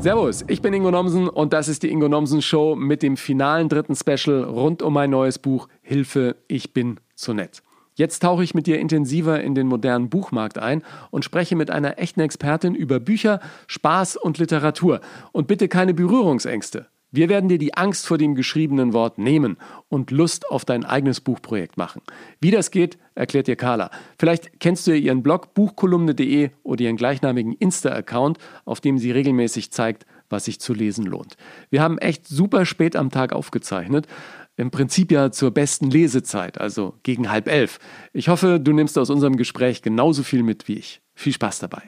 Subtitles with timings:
[0.00, 3.68] Servus, ich bin Ingo Nomsen und das ist die Ingo Nomsen Show mit dem finalen
[3.68, 7.62] dritten Special rund um mein neues Buch Hilfe, ich bin zu nett.
[7.96, 11.98] Jetzt tauche ich mit dir intensiver in den modernen Buchmarkt ein und spreche mit einer
[11.98, 15.00] echten Expertin über Bücher, Spaß und Literatur.
[15.32, 16.86] Und bitte keine Berührungsängste.
[17.12, 19.56] Wir werden dir die Angst vor dem geschriebenen Wort nehmen
[19.88, 22.02] und Lust auf dein eigenes Buchprojekt machen.
[22.40, 23.90] Wie das geht, erklärt dir Carla.
[24.18, 30.06] Vielleicht kennst du ihren Blog buchkolumne.de oder ihren gleichnamigen Insta-Account, auf dem sie regelmäßig zeigt,
[30.28, 31.36] was sich zu lesen lohnt.
[31.70, 34.06] Wir haben echt super spät am Tag aufgezeichnet.
[34.56, 37.78] Im Prinzip ja zur besten Lesezeit, also gegen halb elf.
[38.12, 41.00] Ich hoffe, du nimmst aus unserem Gespräch genauso viel mit wie ich.
[41.14, 41.82] Viel Spaß dabei.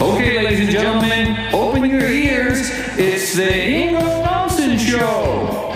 [0.00, 2.70] Okay, ladies and gentlemen, open your ears.
[2.96, 5.74] It's the Ingo Thompson Show.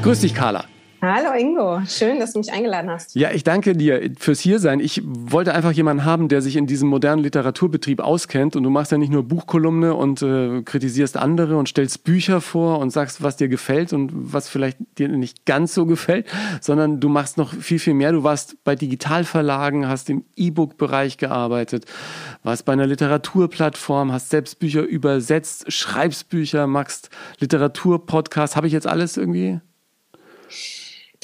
[0.00, 0.73] Grüß dich, Carla.
[1.06, 3.14] Hallo Ingo, schön, dass du mich eingeladen hast.
[3.14, 4.80] Ja, ich danke dir fürs Hiersein.
[4.80, 8.56] Ich wollte einfach jemanden haben, der sich in diesem modernen Literaturbetrieb auskennt.
[8.56, 12.78] Und du machst ja nicht nur Buchkolumne und äh, kritisierst andere und stellst Bücher vor
[12.78, 16.26] und sagst, was dir gefällt und was vielleicht dir nicht ganz so gefällt,
[16.62, 18.12] sondern du machst noch viel, viel mehr.
[18.12, 21.84] Du warst bei Digitalverlagen, hast im E-Book-Bereich gearbeitet,
[22.44, 28.56] warst bei einer Literaturplattform, hast selbst Bücher übersetzt, schreibst Bücher, machst Literaturpodcasts.
[28.56, 29.60] Habe ich jetzt alles irgendwie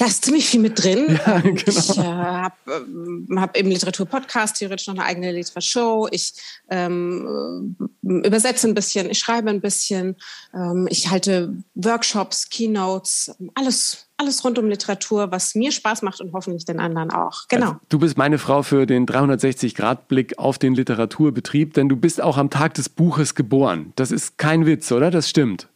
[0.01, 1.19] da ist ziemlich viel mit drin.
[1.27, 1.61] Ja, genau.
[1.67, 6.07] Ich äh, habe äh, hab eben Literatur-Podcast, theoretisch noch eine eigene Litershow.
[6.09, 6.33] Ich
[6.69, 10.15] ähm, übersetze ein bisschen, ich schreibe ein bisschen,
[10.55, 16.33] ähm, ich halte Workshops, Keynotes, alles, alles rund um Literatur, was mir Spaß macht und
[16.33, 17.47] hoffentlich den anderen auch.
[17.47, 17.67] Genau.
[17.67, 22.37] Also, du bist meine Frau für den 360-Grad-Blick auf den Literaturbetrieb, denn du bist auch
[22.37, 23.93] am Tag des Buches geboren.
[23.97, 25.11] Das ist kein Witz, oder?
[25.11, 25.67] Das stimmt.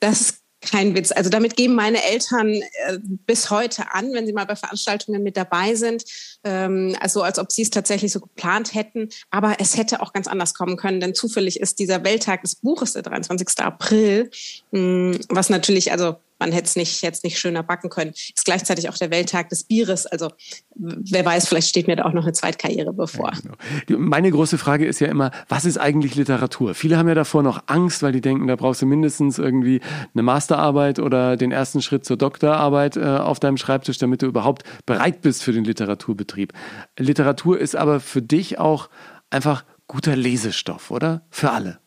[0.00, 1.12] Das ist kein Witz.
[1.12, 5.36] Also damit geben meine Eltern äh, bis heute an, wenn sie mal bei Veranstaltungen mit
[5.36, 6.04] dabei sind,
[6.44, 9.08] ähm, also als ob sie es tatsächlich so geplant hätten.
[9.30, 12.92] Aber es hätte auch ganz anders kommen können, denn zufällig ist dieser Welttag des Buches
[12.92, 13.48] der 23.
[13.58, 14.30] April,
[14.72, 18.10] mh, hm, was natürlich, also man hätte es nicht, jetzt nicht schöner backen können.
[18.10, 20.06] Ist gleichzeitig auch der Welttag des Bieres.
[20.06, 20.30] Also
[20.74, 23.30] wer weiß, vielleicht steht mir da auch noch eine Zweitkarriere bevor.
[23.32, 23.54] Ja,
[23.86, 24.00] genau.
[24.00, 26.74] Meine große Frage ist ja immer, was ist eigentlich Literatur?
[26.74, 29.80] Viele haben ja davor noch Angst, weil die denken, da brauchst du mindestens irgendwie
[30.14, 34.64] eine Masterarbeit oder den ersten Schritt zur Doktorarbeit äh, auf deinem Schreibtisch, damit du überhaupt
[34.86, 36.52] bereit bist für den Literaturbetrieb.
[36.98, 38.88] Literatur ist aber für dich auch
[39.28, 41.22] einfach guter Lesestoff, oder?
[41.30, 41.78] Für alle.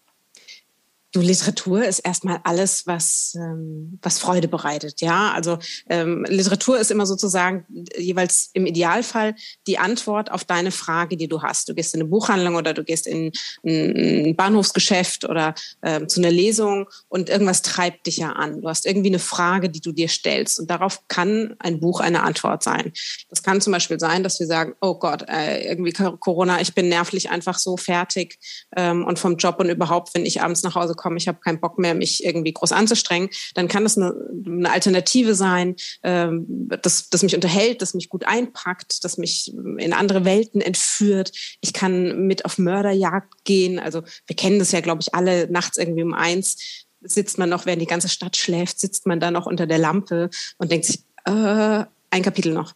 [1.14, 5.00] Du, Literatur ist erstmal alles, was, ähm, was Freude bereitet.
[5.00, 9.36] Ja, also ähm, Literatur ist immer sozusagen jeweils im Idealfall
[9.68, 11.70] die Antwort auf deine Frage, die du hast.
[11.70, 13.32] Du gehst in eine Buchhandlung oder du gehst in
[13.64, 15.54] ein Bahnhofsgeschäft oder
[15.84, 18.64] ähm, zu einer Lesung und irgendwas treibt dich ja an.
[18.64, 22.24] Du hast irgendwie eine Frage, die du dir stellst und darauf kann ein Buch eine
[22.24, 22.92] Antwort sein.
[23.30, 26.90] Das kann zum Beispiel sein, dass wir sagen, oh Gott, äh, irgendwie Corona, ich bin
[26.90, 28.40] nervlich einfach so fertig
[28.76, 31.40] ähm, und vom Job und überhaupt, wenn ich abends nach Hause komme, komme, ich habe
[31.40, 34.16] keinen Bock mehr, mich irgendwie groß anzustrengen, dann kann das eine,
[34.46, 36.46] eine Alternative sein, ähm,
[36.82, 41.32] das, das mich unterhält, das mich gut einpackt, das mich in andere Welten entführt.
[41.62, 43.80] Ich kann mit auf Mörderjagd gehen.
[43.80, 47.66] Also wir kennen das ja, glaube ich, alle nachts irgendwie um eins sitzt man noch,
[47.66, 51.00] während die ganze Stadt schläft, sitzt man da noch unter der Lampe und denkt sich,
[51.26, 52.74] äh, ein Kapitel noch.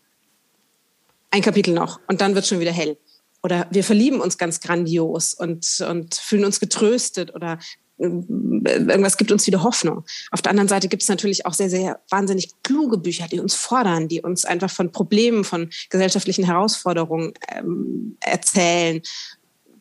[1.31, 2.01] Ein Kapitel noch.
[2.07, 2.97] Und dann wird schon wieder hell.
[3.43, 7.59] Oder wir verlieben uns ganz grandios und, und fühlen uns getröstet oder
[7.99, 10.05] irgendwas gibt uns wieder Hoffnung.
[10.31, 13.55] Auf der anderen Seite gibt es natürlich auch sehr, sehr wahnsinnig kluge Bücher, die uns
[13.55, 19.01] fordern, die uns einfach von Problemen, von gesellschaftlichen Herausforderungen ähm, erzählen.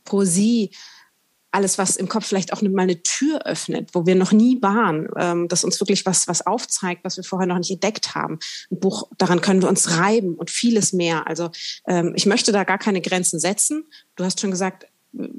[0.04, 0.70] Poesie,
[1.56, 5.08] alles, was im Kopf vielleicht auch mal eine Tür öffnet, wo wir noch nie waren,
[5.18, 8.38] ähm, das uns wirklich was, was aufzeigt, was wir vorher noch nicht entdeckt haben.
[8.70, 11.26] Ein Buch, daran können wir uns reiben und vieles mehr.
[11.26, 11.50] Also
[11.88, 13.84] ähm, ich möchte da gar keine Grenzen setzen.
[14.16, 14.86] Du hast schon gesagt,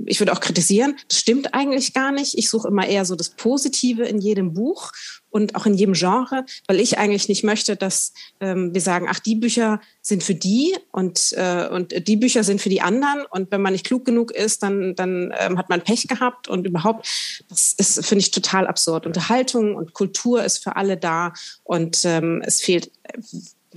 [0.05, 2.37] ich würde auch kritisieren, das stimmt eigentlich gar nicht.
[2.37, 4.91] Ich suche immer eher so das Positive in jedem Buch
[5.29, 9.19] und auch in jedem Genre, weil ich eigentlich nicht möchte, dass ähm, wir sagen, ach,
[9.19, 13.25] die Bücher sind für die und, äh, und die Bücher sind für die anderen.
[13.29, 16.65] Und wenn man nicht klug genug ist, dann, dann ähm, hat man Pech gehabt und
[16.65, 17.07] überhaupt,
[17.49, 19.05] das ist, finde ich, total absurd.
[19.05, 21.33] Unterhaltung und Kultur ist für alle da
[21.63, 22.91] und ähm, es fehlt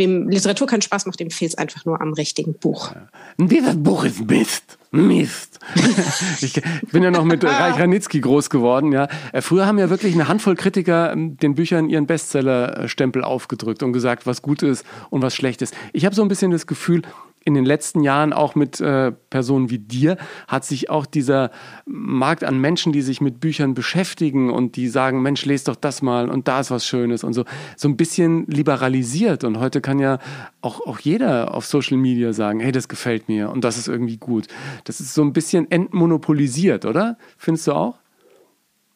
[0.00, 2.92] wem Literatur keinen Spaß macht, dem fehlt es einfach nur am richtigen Buch.
[3.38, 4.78] Dieses Buch ist Mist.
[4.90, 5.60] Mist.
[6.40, 6.60] ich
[6.90, 8.90] bin ja noch mit Reich Ranitzky groß geworden.
[8.90, 9.06] Ja.
[9.32, 13.92] Äh, früher haben ja wirklich eine Handvoll Kritiker ähm, den Büchern ihren Bestsellerstempel aufgedrückt und
[13.92, 15.74] gesagt, was gut ist und was schlecht ist.
[15.92, 17.02] Ich habe so ein bisschen das Gefühl,
[17.44, 21.50] in den letzten Jahren auch mit äh, Personen wie dir hat sich auch dieser
[21.86, 26.02] Markt an Menschen, die sich mit Büchern beschäftigen und die sagen, Mensch, lest doch das
[26.02, 27.44] mal und da ist was Schönes und so,
[27.76, 29.44] so ein bisschen liberalisiert.
[29.44, 30.18] Und heute kann ja
[30.60, 34.18] auch, auch jeder auf Social Media sagen, hey, das gefällt mir und das ist irgendwie
[34.18, 34.46] gut.
[34.84, 37.16] Das ist so ein bisschen entmonopolisiert, oder?
[37.38, 37.98] Findest du auch?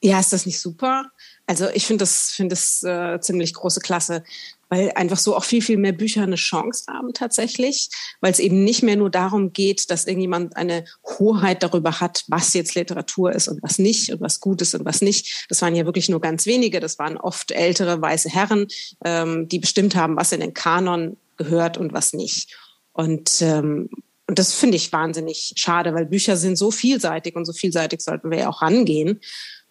[0.03, 1.07] Ja, ist das nicht super?
[1.47, 4.23] Also ich finde das, finde das äh, ziemlich große Klasse
[4.69, 7.89] weil einfach so auch viel, viel mehr Bücher eine Chance haben tatsächlich,
[8.21, 10.85] weil es eben nicht mehr nur darum geht, dass irgendjemand eine
[11.19, 14.85] Hoheit darüber hat, was jetzt Literatur ist und was nicht und was gut ist und
[14.85, 15.47] was nicht.
[15.49, 18.67] Das waren ja wirklich nur ganz wenige, das waren oft ältere weiße Herren,
[19.05, 22.57] ähm, die bestimmt haben, was in den Kanon gehört und was nicht.
[22.93, 23.89] Und ähm,
[24.27, 28.31] und das finde ich wahnsinnig schade, weil Bücher sind so vielseitig und so vielseitig sollten
[28.31, 29.21] wir ja auch rangehen.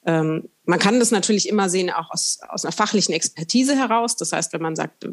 [0.05, 4.15] Ähm, man kann das natürlich immer sehen, auch aus, aus einer fachlichen Expertise heraus.
[4.15, 5.07] Das heißt, wenn man sagt,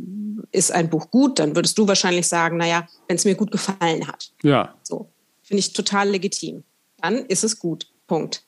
[0.53, 4.07] ist ein Buch gut, dann würdest du wahrscheinlich sagen, naja, wenn es mir gut gefallen
[4.07, 4.33] hat.
[4.43, 4.75] Ja.
[4.83, 5.13] So.
[5.43, 6.63] Finde ich total legitim.
[7.01, 7.89] Dann ist es gut.
[8.07, 8.45] Punkt.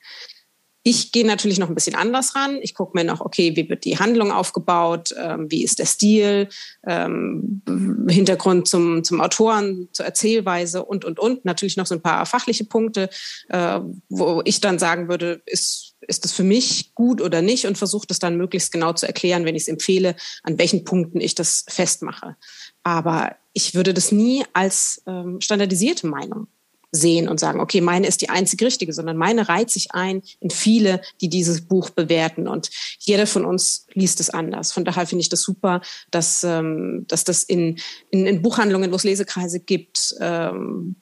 [0.85, 2.59] Ich gehe natürlich noch ein bisschen anders ran.
[2.61, 6.49] Ich gucke mir noch, okay, wie wird die Handlung aufgebaut, ähm, wie ist der Stil,
[6.85, 7.61] ähm,
[8.09, 11.45] Hintergrund zum, zum Autoren, zur Erzählweise und, und, und.
[11.45, 13.09] Natürlich noch so ein paar fachliche Punkte,
[13.47, 13.79] äh,
[14.09, 18.07] wo ich dann sagen würde, ist, ist das für mich gut oder nicht und versuche
[18.07, 21.65] das dann möglichst genau zu erklären, wenn ich es empfehle, an welchen Punkten ich das
[21.67, 22.35] festmache.
[22.83, 26.47] Aber ich würde das nie als ähm, standardisierte Meinung
[26.93, 30.51] sehen und sagen, okay, meine ist die einzig richtige, sondern meine reiht sich ein in
[30.51, 32.47] viele, die dieses Buch bewerten.
[32.47, 32.69] Und
[32.99, 34.71] jeder von uns liest es anders.
[34.71, 37.79] Von daher finde ich das super, dass, ähm, dass das in,
[38.11, 40.95] in, in Buchhandlungen, wo es Lesekreise gibt, ähm,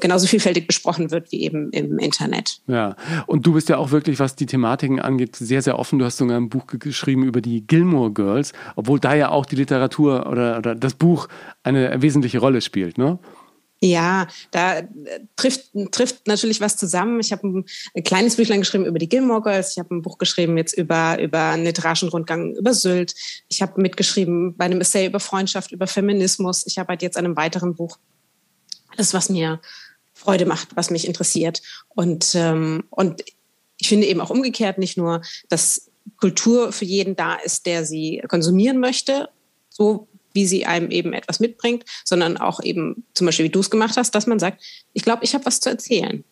[0.00, 2.60] genauso vielfältig besprochen wird wie eben im Internet.
[2.66, 5.98] Ja, und du bist ja auch wirklich, was die Thematiken angeht, sehr, sehr offen.
[5.98, 9.56] Du hast sogar ein Buch geschrieben über die Gilmore Girls, obwohl da ja auch die
[9.56, 11.28] Literatur oder, oder das Buch
[11.62, 13.18] eine wesentliche Rolle spielt, ne?
[13.80, 14.86] Ja, da äh,
[15.36, 17.20] trifft, trifft natürlich was zusammen.
[17.20, 17.64] Ich habe ein,
[17.94, 19.72] ein, kleines Büchlein geschrieben über die Gilmore Girls.
[19.72, 23.14] Ich habe ein Buch geschrieben jetzt über, über einen literarischen Rundgang über Sylt.
[23.48, 26.66] Ich habe mitgeschrieben bei einem Essay über Freundschaft, über Feminismus.
[26.66, 27.98] Ich arbeite jetzt an einem weiteren Buch.
[28.88, 29.60] Alles, was mir
[30.14, 31.62] Freude macht, was mich interessiert.
[31.88, 33.22] Und, ähm, und
[33.78, 38.22] ich finde eben auch umgekehrt nicht nur, dass Kultur für jeden da ist, der sie
[38.28, 39.28] konsumieren möchte,
[39.68, 43.70] so wie sie einem eben etwas mitbringt, sondern auch eben zum Beispiel, wie du es
[43.70, 44.62] gemacht hast, dass man sagt,
[44.92, 46.24] ich glaube, ich habe was zu erzählen.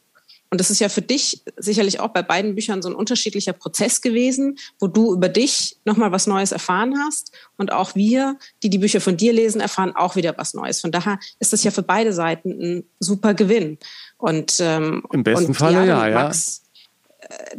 [0.56, 4.00] Und das ist ja für dich sicherlich auch bei beiden Büchern so ein unterschiedlicher Prozess
[4.00, 7.30] gewesen, wo du über dich nochmal was Neues erfahren hast.
[7.58, 10.80] Und auch wir, die die Bücher von dir lesen, erfahren auch wieder was Neues.
[10.80, 13.76] Von daher ist das ja für beide Seiten ein super Gewinn.
[14.16, 16.22] Und, ähm, Im besten Falle ja, ja.
[16.22, 16.62] Max,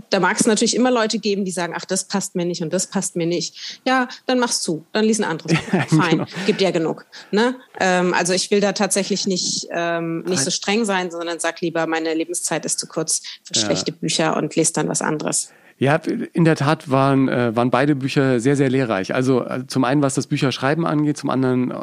[0.10, 2.72] da mag es natürlich immer Leute geben, die sagen, ach, das passt mir nicht und
[2.72, 3.80] das passt mir nicht.
[3.86, 5.58] Ja, dann mach's zu, dann lies ein anderes.
[5.90, 6.26] Fein, genau.
[6.46, 7.06] gibt ja genug.
[7.32, 7.56] Ne?
[7.80, 11.88] Ähm, also ich will da tatsächlich nicht, ähm, nicht so streng sein, sondern sag lieber,
[11.88, 13.66] meine Lebenszeit ist zu kurz für ja.
[13.66, 15.52] schlechte Bücher und lese dann was anderes.
[15.80, 15.96] Ja,
[16.34, 19.14] in der Tat waren, äh, waren beide Bücher sehr, sehr lehrreich.
[19.14, 21.76] Also äh, zum einen, was das Bücherschreiben angeht, zum anderen äh,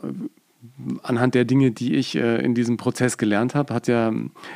[1.02, 4.12] anhand der Dinge, die ich äh, in diesem Prozess gelernt habe, hat ja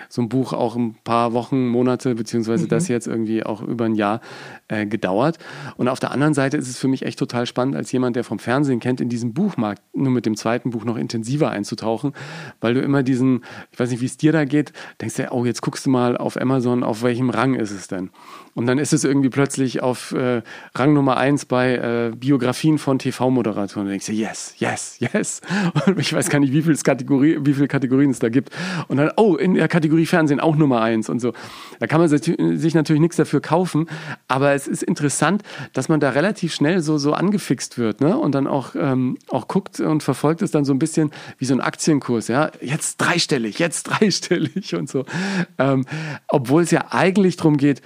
[0.09, 2.69] so ein Buch auch ein paar Wochen, Monate, beziehungsweise mhm.
[2.69, 4.21] das jetzt irgendwie auch über ein Jahr
[4.69, 5.39] äh, gedauert.
[5.77, 8.25] Und auf der anderen Seite ist es für mich echt total spannend, als jemand, der
[8.25, 12.13] vom Fernsehen kennt, in diesen Buchmarkt nur mit dem zweiten Buch noch intensiver einzutauchen,
[12.61, 15.45] weil du immer diesen, ich weiß nicht, wie es dir da geht, denkst du, oh,
[15.45, 18.11] jetzt guckst du mal auf Amazon, auf welchem Rang ist es denn?
[18.59, 20.43] Und dann ist es irgendwie plötzlich auf äh,
[20.75, 23.87] Rang Nummer eins bei äh, Biografien von TV-Moderatoren.
[23.87, 25.41] Und denkst du, yes, yes, yes.
[25.87, 28.51] Und ich weiß gar nicht, wie, Kategorie, wie viele Kategorien es da gibt.
[28.89, 31.33] Und dann, oh, in der Kategorie Fernsehen auch Nummer eins und so.
[31.79, 33.89] Da kann man sich natürlich nichts dafür kaufen,
[34.27, 38.19] aber es ist interessant, dass man da relativ schnell so, so angefixt wird ne?
[38.19, 41.55] und dann auch, ähm, auch guckt und verfolgt es dann so ein bisschen wie so
[41.55, 42.29] ein Aktienkurs.
[42.29, 42.51] Ja?
[42.61, 45.05] Jetzt dreistellig, jetzt dreistellig und so.
[45.59, 45.87] Ähm,
[46.29, 47.81] obwohl es ja eigentlich darum geht,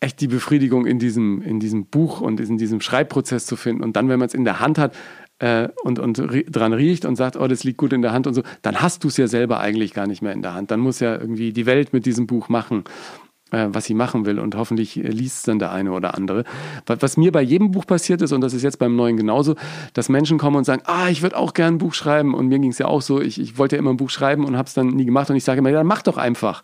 [0.00, 3.84] echt die Befriedigung in diesem, in diesem Buch und in diesem Schreibprozess zu finden.
[3.84, 4.94] Und dann, wenn man es in der Hand hat
[5.40, 8.34] äh, und, und dran riecht und sagt, oh, das liegt gut in der Hand und
[8.34, 10.70] so, dann hast du es ja selber eigentlich gar nicht mehr in der Hand.
[10.70, 12.84] Dann muss ja irgendwie die Welt mit diesem Buch machen,
[13.50, 14.38] was sie machen will.
[14.38, 16.44] Und hoffentlich liest es dann der eine oder andere.
[16.86, 19.56] Was mir bei jedem Buch passiert ist, und das ist jetzt beim neuen genauso,
[19.94, 22.34] dass Menschen kommen und sagen, ah, ich würde auch gerne ein Buch schreiben.
[22.34, 24.44] Und mir ging es ja auch so, ich, ich wollte ja immer ein Buch schreiben
[24.44, 25.30] und habe es dann nie gemacht.
[25.30, 26.62] Und ich sage immer, ja, mach doch einfach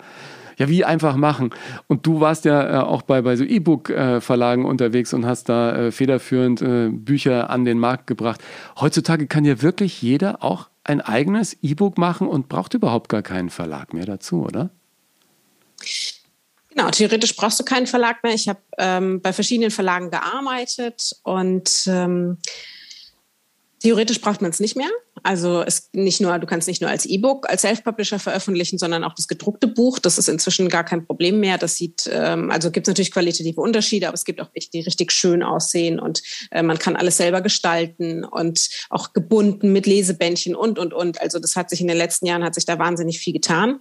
[0.59, 1.51] ja, wie einfach machen.
[1.87, 5.93] Und du warst ja äh, auch bei, bei so E-Book-Verlagen unterwegs und hast da äh,
[5.93, 8.43] federführend äh, Bücher an den Markt gebracht.
[8.81, 13.51] Heutzutage kann ja wirklich jeder auch ein eigenes E-Book machen und braucht überhaupt gar keinen
[13.51, 14.71] Verlag mehr dazu, oder?
[16.77, 18.35] Genau, theoretisch brauchst du keinen Verlag mehr.
[18.35, 22.37] Ich habe ähm, bei verschiedenen Verlagen gearbeitet und ähm,
[23.87, 24.89] Theoretisch braucht man es nicht mehr.
[25.23, 29.15] Also es nicht nur, du kannst nicht nur als E-Book, als Self-Publisher veröffentlichen, sondern auch
[29.15, 29.99] das gedruckte Buch.
[29.99, 31.59] Das ist inzwischen gar kein Problem mehr.
[31.59, 34.81] Das sieht, ähm, also gibt es natürlich qualitative Unterschiede, aber es gibt auch welche, die
[34.81, 40.57] richtig schön aussehen und äh, man kann alles selber gestalten und auch gebunden mit Lesebändchen
[40.57, 41.21] und und und.
[41.21, 43.81] Also das hat sich in den letzten Jahren hat sich da wahnsinnig viel getan.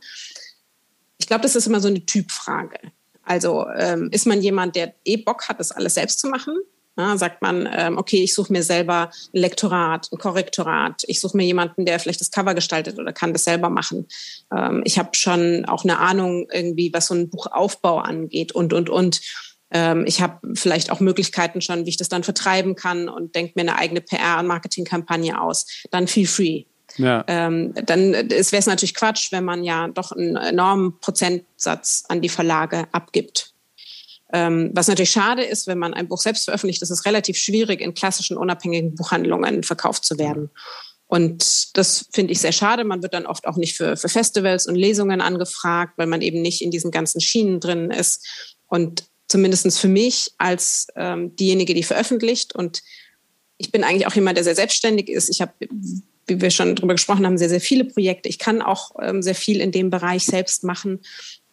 [1.17, 2.79] Ich glaube, das ist immer so eine Typfrage.
[3.23, 6.57] Also ähm, ist man jemand, der eh Bock hat, das alles selbst zu machen?
[6.97, 11.03] Ja, sagt man, ähm, okay, ich suche mir selber ein Lektorat, ein Korrektorat.
[11.07, 14.07] Ich suche mir jemanden, der vielleicht das Cover gestaltet oder kann das selber machen.
[14.55, 18.89] Ähm, ich habe schon auch eine Ahnung irgendwie, was so ein Buchaufbau angeht und, und,
[18.89, 19.19] und.
[19.71, 23.53] Ähm, ich habe vielleicht auch Möglichkeiten schon, wie ich das dann vertreiben kann und denke
[23.55, 25.65] mir eine eigene PR- und Marketingkampagne aus.
[25.91, 26.63] Dann feel free.
[26.97, 27.23] Ja.
[27.27, 32.29] Ähm, dann wäre es natürlich Quatsch, wenn man ja doch einen enormen Prozentsatz an die
[32.29, 33.53] Verlage abgibt.
[34.33, 37.81] Ähm, was natürlich schade ist, wenn man ein Buch selbst veröffentlicht, ist es relativ schwierig,
[37.81, 40.49] in klassischen unabhängigen Buchhandlungen verkauft zu werden.
[41.07, 42.83] Und das finde ich sehr schade.
[42.83, 46.41] Man wird dann oft auch nicht für, für Festivals und Lesungen angefragt, weil man eben
[46.41, 48.25] nicht in diesen ganzen Schienen drin ist.
[48.67, 52.81] Und zumindestens für mich als ähm, diejenige, die veröffentlicht und
[53.57, 55.29] ich bin eigentlich auch jemand, der sehr selbstständig ist.
[55.29, 55.53] Ich habe,
[56.27, 58.29] wie wir schon darüber gesprochen haben, sehr, sehr viele Projekte.
[58.29, 60.99] Ich kann auch ähm, sehr viel in dem Bereich selbst machen.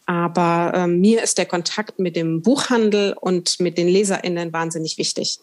[0.06, 5.38] Aber ähm, mir ist der Kontakt mit dem Buchhandel und mit den LeserInnen wahnsinnig wichtig.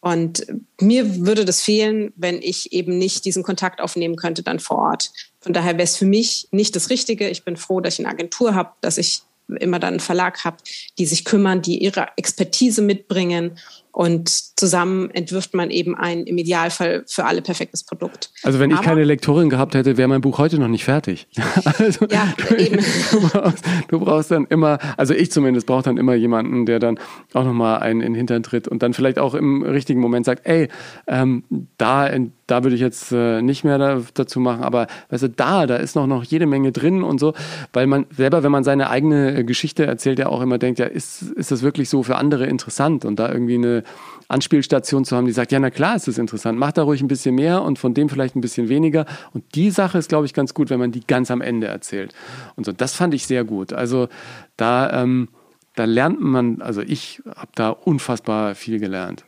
[0.00, 0.46] Und
[0.80, 5.10] mir würde das fehlen, wenn ich eben nicht diesen Kontakt aufnehmen könnte dann vor Ort.
[5.40, 7.30] Von daher wäre es für mich nicht das Richtige.
[7.30, 9.22] Ich bin froh, dass ich eine Agentur habe, dass ich
[9.60, 10.58] immer dann einen Verlag habe,
[10.98, 13.58] die sich kümmern, die ihre Expertise mitbringen
[13.94, 18.30] und zusammen entwirft man eben ein im Idealfall für alle perfektes Produkt.
[18.42, 21.28] Also wenn ich Aber, keine Lektorin gehabt hätte, wäre mein Buch heute noch nicht fertig.
[21.78, 22.84] Also, ja, eben.
[23.10, 26.98] Du brauchst, du brauchst, dann immer, also ich zumindest brauche dann immer jemanden, der dann
[27.32, 30.46] auch nochmal einen in den Hintern tritt und dann vielleicht auch im richtigen Moment sagt,
[30.46, 30.68] ey,
[31.06, 31.44] ähm,
[31.78, 32.06] da,
[32.46, 35.76] da würde ich jetzt äh, nicht mehr da, dazu machen, aber weißt du, da, da
[35.76, 37.34] ist noch, noch jede Menge drin und so,
[37.72, 40.86] weil man selber, wenn man seine eigene äh, Geschichte erzählt, ja auch immer denkt, ja,
[40.86, 43.82] ist, ist das wirklich so für andere interessant und da irgendwie eine
[44.28, 47.08] Anspielstation zu haben, die sagt, ja, na klar, ist das interessant, mach da ruhig ein
[47.08, 49.06] bisschen mehr und von dem vielleicht ein bisschen weniger.
[49.32, 52.14] Und die Sache ist, glaube ich, ganz gut, wenn man die ganz am Ende erzählt.
[52.56, 53.72] Und so, das fand ich sehr gut.
[53.72, 54.08] Also
[54.56, 55.28] da, ähm,
[55.74, 59.24] da lernt man, also ich habe da unfassbar viel gelernt.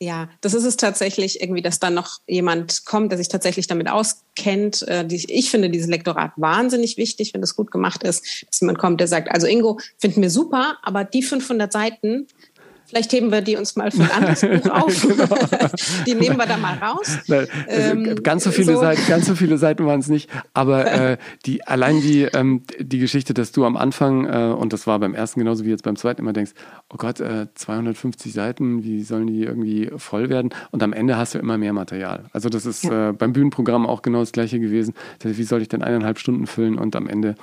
[0.00, 3.88] Ja, das ist es tatsächlich irgendwie, dass dann noch jemand kommt, der sich tatsächlich damit
[3.88, 4.82] auskennt.
[4.88, 9.00] Äh, ich finde dieses Lektorat wahnsinnig wichtig, wenn das gut gemacht ist, dass jemand kommt,
[9.00, 12.26] der sagt, also Ingo, finden wir super, aber die 500 Seiten,
[12.86, 15.02] Vielleicht heben wir die uns mal für ein anderes Buch auf.
[15.02, 15.26] genau.
[16.06, 17.18] die nehmen wir da mal raus.
[17.26, 18.80] Nein, ähm, ganz so viele so.
[18.80, 20.30] Seiten, ganz so viele Seiten waren es nicht.
[20.52, 24.86] Aber äh, die allein die ähm, die Geschichte, dass du am Anfang äh, und das
[24.86, 26.52] war beim ersten genauso wie jetzt beim zweiten immer denkst,
[26.92, 30.50] oh Gott, äh, 250 Seiten, wie sollen die irgendwie voll werden?
[30.70, 32.26] Und am Ende hast du immer mehr Material.
[32.32, 33.10] Also das ist ja.
[33.10, 34.94] äh, beim Bühnenprogramm auch genau das gleiche gewesen.
[35.22, 37.34] Wie soll ich denn eineinhalb Stunden füllen und am Ende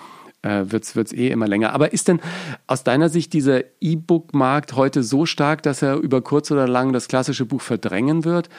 [0.42, 1.74] äh, wird es eh immer länger.
[1.74, 2.20] Aber ist denn
[2.68, 7.08] aus deiner Sicht dieser E-Book-Markt heute so stark, dass er über kurz oder lang das
[7.08, 8.50] klassische Buch verdrängen wird?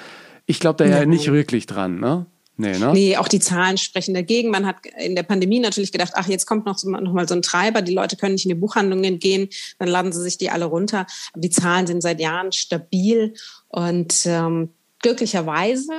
[0.46, 2.26] Ich glaube da ja, ja nicht wirklich dran, ne?
[2.58, 2.92] Nee, ne?
[2.92, 4.50] nee, auch die Zahlen sprechen dagegen.
[4.50, 7.34] Man hat in der Pandemie natürlich gedacht, ach, jetzt kommt noch, so, noch mal so
[7.34, 9.48] ein Treiber, die Leute können nicht in die Buchhandlungen gehen,
[9.78, 11.06] dann laden sie sich die alle runter.
[11.32, 13.34] Aber die Zahlen sind seit Jahren stabil
[13.68, 14.68] und ähm,
[15.00, 15.92] glücklicherweise.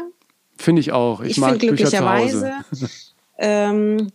[0.57, 1.21] Finde ich auch.
[1.21, 2.53] Ich, ich mag glücklicherweise.
[3.39, 4.11] ähm,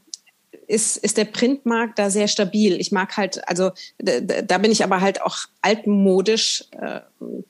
[0.68, 2.78] ist, ist der Printmarkt da sehr stabil.
[2.80, 6.64] Ich mag halt, also da bin ich aber halt auch altmodisch.
[6.72, 7.00] Äh,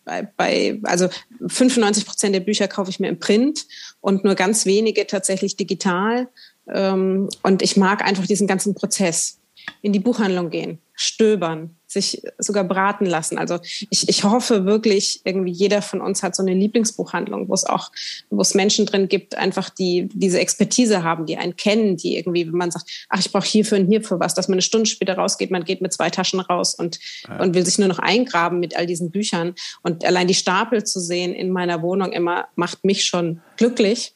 [0.05, 1.09] bei, bei, also
[1.47, 3.67] 95 Prozent der Bücher kaufe ich mir im Print
[4.01, 6.29] und nur ganz wenige tatsächlich digital.
[6.73, 9.39] Ähm, und ich mag einfach diesen ganzen Prozess.
[9.83, 13.39] In die Buchhandlung gehen, stöbern, sich sogar braten lassen.
[13.39, 17.65] Also ich, ich hoffe wirklich, irgendwie jeder von uns hat so eine Lieblingsbuchhandlung, wo es
[17.65, 17.93] auch,
[18.31, 22.47] wo es Menschen drin gibt, einfach die diese Expertise haben, die einen kennen, die irgendwie,
[22.49, 25.15] wenn man sagt, ach, ich brauche hierfür und hierfür was, dass man eine Stunde später
[25.15, 27.41] rausgeht, man geht mit zwei Taschen raus und, ja.
[27.41, 29.55] und will sich nur noch eingraben mit all diesen Büchern.
[29.83, 34.15] Und allein die Stapel zu sehen in meiner Wohnung immer macht mich schon glücklich.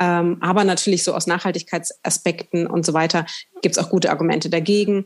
[0.00, 3.26] Ähm, aber natürlich so aus Nachhaltigkeitsaspekten und so weiter
[3.60, 5.04] gibt es auch gute Argumente dagegen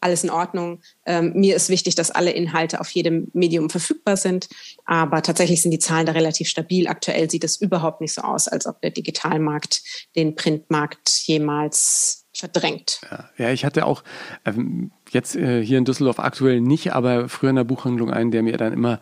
[0.00, 0.80] alles in Ordnung.
[1.04, 4.48] Ähm, mir ist wichtig, dass alle Inhalte auf jedem Medium verfügbar sind.
[4.84, 6.88] Aber tatsächlich sind die Zahlen da relativ stabil.
[6.88, 9.82] Aktuell sieht es überhaupt nicht so aus, als ob der Digitalmarkt
[10.14, 13.00] den Printmarkt jemals verdrängt.
[13.38, 14.04] Ja, ich hatte auch
[14.44, 18.42] ähm, jetzt äh, hier in Düsseldorf aktuell nicht, aber früher in der Buchhandlung einen, der
[18.42, 19.00] mir dann immer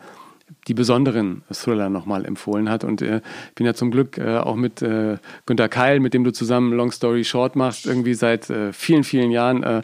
[0.67, 2.83] die besonderen Thriller nochmal empfohlen hat.
[2.83, 3.21] Und äh,
[3.55, 6.91] bin ja zum Glück äh, auch mit äh, Günter Keil, mit dem du zusammen Long
[6.91, 9.81] Story Short machst, irgendwie seit äh, vielen, vielen Jahren äh,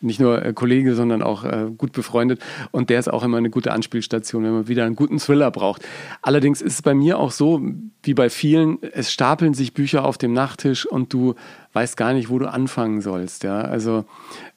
[0.00, 2.40] nicht nur äh, Kollege, sondern auch äh, gut befreundet.
[2.70, 5.82] Und der ist auch immer eine gute Anspielstation, wenn man wieder einen guten Thriller braucht.
[6.20, 7.62] Allerdings ist es bei mir auch so,
[8.02, 11.34] wie bei vielen, es stapeln sich Bücher auf dem Nachttisch und du
[11.72, 13.44] weißt gar nicht, wo du anfangen sollst.
[13.44, 14.04] Ja, also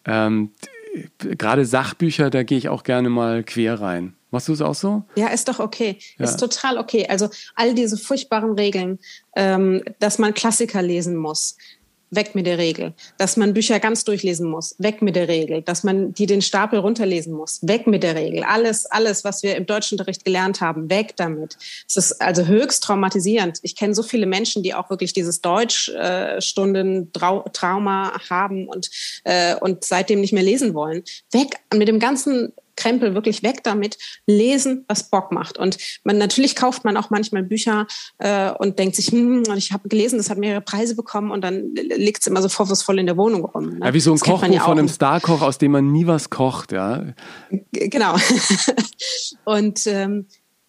[0.05, 0.51] ähm,
[1.19, 4.13] gerade Sachbücher, da gehe ich auch gerne mal quer rein.
[4.35, 5.03] Machst du es auch so?
[5.15, 5.97] Ja, ist doch okay.
[6.19, 6.25] Ja.
[6.25, 7.07] Ist total okay.
[7.07, 8.99] Also all diese furchtbaren Regeln,
[9.33, 11.55] ähm, dass man Klassiker lesen muss,
[12.09, 12.93] weg mit der Regel.
[13.17, 15.61] Dass man Bücher ganz durchlesen muss, weg mit der Regel.
[15.61, 18.43] Dass man die den Stapel runterlesen muss, weg mit der Regel.
[18.43, 21.55] Alles, alles, was wir im Deutschunterricht gelernt haben, weg damit.
[21.87, 23.59] Es ist also höchst traumatisierend.
[23.61, 28.89] Ich kenne so viele Menschen, die auch wirklich dieses Deutschstunden-Trauma haben und,
[29.23, 31.03] äh, und seitdem nicht mehr lesen wollen.
[31.31, 35.57] Weg mit dem ganzen Krempel wirklich weg damit, lesen, was Bock macht.
[35.57, 39.87] Und man natürlich kauft man auch manchmal Bücher äh, und denkt sich, hm, ich habe
[39.89, 43.17] gelesen, das hat mehrere Preise bekommen und dann liegt es immer so vorwurfsvoll in der
[43.17, 43.77] Wohnung rum.
[43.77, 43.85] Ne?
[43.85, 46.71] Ja, wie so ein Kochbuch ja von einem Starkoch, aus dem man nie was kocht,
[46.71, 47.03] ja.
[47.71, 48.15] Genau.
[49.45, 50.27] und ähm,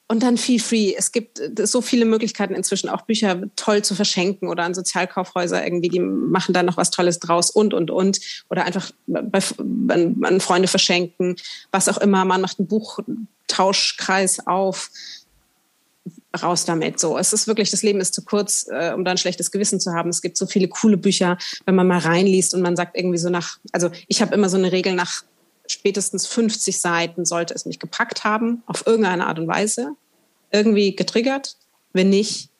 [0.09, 0.95] und dann Feel Free.
[0.97, 5.65] Es gibt äh, so viele Möglichkeiten inzwischen auch Bücher toll zu verschenken oder an Sozialkaufhäuser
[5.65, 8.21] irgendwie, die machen da noch was Tolles draus und, und, und.
[8.49, 9.41] Oder einfach bei,
[9.89, 11.37] an, an Freunde verschenken,
[11.73, 12.25] was auch immer.
[12.25, 14.91] Man macht einen Buchtauschkreis auf.
[16.43, 17.01] Raus damit.
[17.01, 19.81] So, es ist wirklich, das Leben ist zu kurz, äh, um da ein schlechtes Gewissen
[19.81, 20.11] zu haben.
[20.11, 23.31] Es gibt so viele coole Bücher, wenn man mal reinliest und man sagt irgendwie so
[23.31, 25.25] nach, also ich habe immer so eine Regel nach
[25.69, 29.93] spätestens 50 Seiten sollte es mich gepackt haben, auf irgendeine Art und Weise,
[30.51, 31.57] irgendwie getriggert.
[31.93, 32.51] Wenn nicht,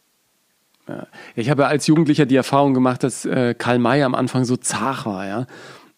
[0.89, 1.07] ja.
[1.35, 5.07] Ich habe als Jugendlicher die Erfahrung gemacht, dass äh, Karl May am Anfang so zart
[5.07, 5.47] war, ja.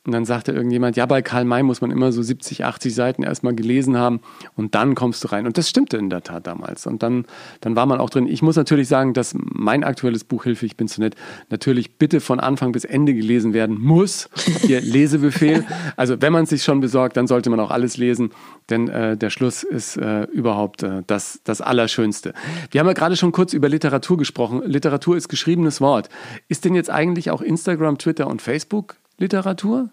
[0.09, 3.23] Und dann sagte irgendjemand, ja, bei Karl May muss man immer so 70, 80 Seiten
[3.23, 4.21] erstmal gelesen haben
[4.57, 5.45] und dann kommst du rein.
[5.45, 6.87] Und das stimmte in der Tat damals.
[6.87, 7.27] Und dann,
[7.61, 8.27] dann war man auch drin.
[8.27, 11.15] Ich muss natürlich sagen, dass mein aktuelles Buch Hilfe, ich bin zu nett,
[11.51, 14.31] natürlich bitte von Anfang bis Ende gelesen werden muss.
[14.67, 15.67] Ihr Lesebefehl.
[15.97, 18.31] Also wenn man es sich schon besorgt, dann sollte man auch alles lesen,
[18.71, 22.33] denn äh, der Schluss ist äh, überhaupt äh, das, das Allerschönste.
[22.71, 24.63] Wir haben ja gerade schon kurz über Literatur gesprochen.
[24.65, 26.09] Literatur ist geschriebenes Wort.
[26.47, 29.91] Ist denn jetzt eigentlich auch Instagram, Twitter und Facebook Literatur?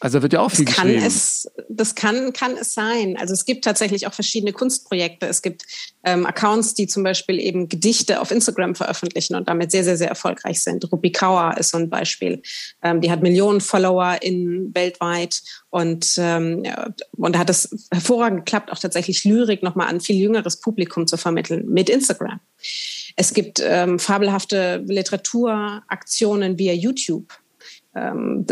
[0.00, 1.06] Also wird ja auch viel das kann geschrieben.
[1.06, 3.16] Es, das kann, kann es sein.
[3.18, 5.26] Also es gibt tatsächlich auch verschiedene Kunstprojekte.
[5.26, 5.64] Es gibt
[6.04, 10.08] ähm, Accounts, die zum Beispiel eben Gedichte auf Instagram veröffentlichen und damit sehr, sehr, sehr
[10.08, 10.90] erfolgreich sind.
[10.92, 12.42] Rupi Kaur ist so ein Beispiel.
[12.82, 16.62] Ähm, die hat Millionen Follower in weltweit und, ähm,
[17.16, 21.16] und da hat es hervorragend geklappt, auch tatsächlich Lyrik nochmal an viel jüngeres Publikum zu
[21.16, 22.38] vermitteln mit Instagram.
[23.16, 27.32] Es gibt ähm, fabelhafte Literaturaktionen via YouTube.
[27.96, 28.46] Ähm,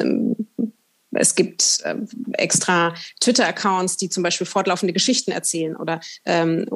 [1.17, 1.97] es gibt äh,
[2.33, 6.67] extra Twitter-Accounts, die zum Beispiel fortlaufende Geschichten erzählen oder ähm,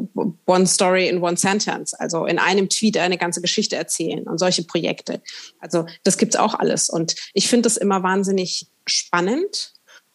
[0.46, 4.64] One Story in One Sentence, also in einem Tweet eine ganze Geschichte erzählen und solche
[4.64, 5.22] Projekte.
[5.58, 6.90] Also das gibt's auch alles.
[6.90, 9.72] Und ich finde das immer wahnsinnig spannend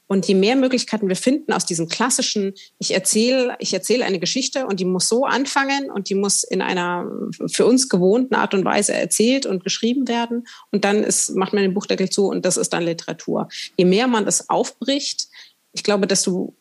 [0.08, 4.68] und je mehr Möglichkeiten wir finden aus diesem klassischen, ich erzähle, ich erzähle eine Geschichte
[4.68, 7.10] und die muss so anfangen und die muss in einer
[7.48, 10.48] für uns gewohnten Art und Weise erzählt und geschrieben werden.
[10.72, 13.50] Und dann ist, macht man den Buchdeckel zu und das ist dann Literatur.
[13.78, 15.28] Je mehr man das aufbricht,
[15.74, 16.56] ich glaube, desto,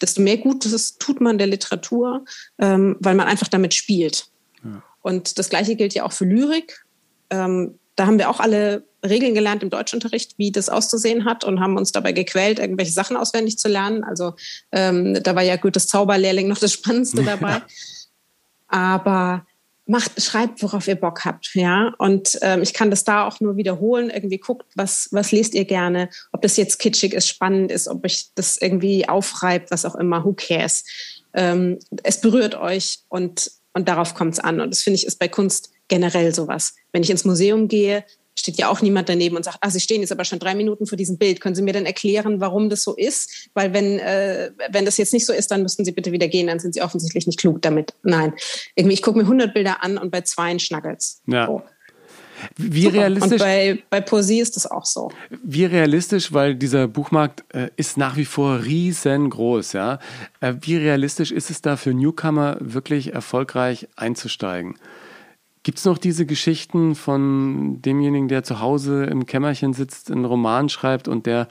[0.00, 2.24] desto mehr Gutes tut man der Literatur,
[2.58, 4.28] ähm, weil man einfach damit spielt.
[4.64, 4.82] Ja.
[5.02, 6.84] Und das Gleiche gilt ja auch für Lyrik.
[7.30, 11.60] Ähm, da haben wir auch alle Regeln gelernt im Deutschunterricht, wie das auszusehen hat und
[11.60, 14.04] haben uns dabei gequält, irgendwelche Sachen auswendig zu lernen.
[14.04, 14.34] Also
[14.72, 17.62] ähm, da war ja Goethes Zauberlehrling noch das Spannendste dabei.
[18.68, 19.46] Aber
[19.86, 21.94] macht, schreibt, worauf ihr Bock habt, ja.
[21.98, 24.10] Und ähm, ich kann das da auch nur wiederholen.
[24.10, 28.04] Irgendwie guckt, was was lest ihr gerne, ob das jetzt kitschig ist, spannend ist, ob
[28.04, 30.24] euch das irgendwie aufreibt, was auch immer.
[30.24, 30.84] Who cares?
[31.34, 34.60] Ähm, es berührt euch und und darauf kommt es an.
[34.60, 36.74] Und das finde ich ist bei Kunst generell sowas.
[36.92, 38.04] Wenn ich ins Museum gehe,
[38.38, 40.86] steht ja auch niemand daneben und sagt, ah, Sie stehen jetzt aber schon drei Minuten
[40.86, 41.40] vor diesem Bild.
[41.40, 43.48] Können Sie mir denn erklären, warum das so ist?
[43.54, 46.46] Weil wenn, äh, wenn das jetzt nicht so ist, dann müssten Sie bitte wieder gehen,
[46.46, 47.94] dann sind Sie offensichtlich nicht klug damit.
[48.02, 48.34] Nein.
[48.74, 51.22] Irgendwie, ich gucke mir 100 Bilder an und bei zweien schnackelt's.
[51.26, 51.46] Ja.
[51.46, 51.62] So.
[52.58, 53.32] Wie realistisch?
[53.32, 55.10] Und bei, bei Poesie ist das auch so.
[55.42, 59.98] Wie realistisch, weil dieser Buchmarkt äh, ist nach wie vor riesengroß, ja.
[60.40, 64.78] Äh, wie realistisch ist es da für Newcomer wirklich erfolgreich einzusteigen?
[65.66, 70.68] Gibt es noch diese Geschichten von demjenigen, der zu Hause im Kämmerchen sitzt, einen Roman
[70.68, 71.48] schreibt und der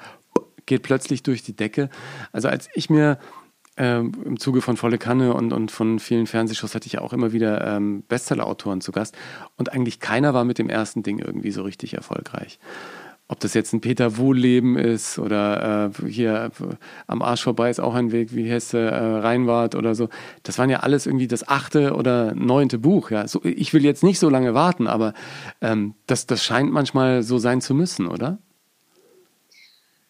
[0.66, 1.90] geht plötzlich durch die Decke?
[2.32, 3.20] Also als ich mir
[3.76, 7.12] ähm, im Zuge von Volle Kanne und, und von vielen Fernsehshows hatte ich ja auch
[7.12, 9.18] immer wieder ähm, Bestseller-Autoren zu Gast
[9.58, 12.58] und eigentlich keiner war mit dem ersten Ding irgendwie so richtig erfolgreich.
[13.28, 16.76] Ob das jetzt ein Peter Wohlleben ist oder äh, hier äh,
[17.08, 20.10] am Arsch vorbei ist auch ein Weg, wie heißt äh, Reinwart oder so.
[20.44, 23.10] Das waren ja alles irgendwie das achte oder neunte Buch.
[23.10, 25.14] Ja, so, ich will jetzt nicht so lange warten, aber
[25.62, 28.38] ähm, das, das scheint manchmal so sein zu müssen, oder?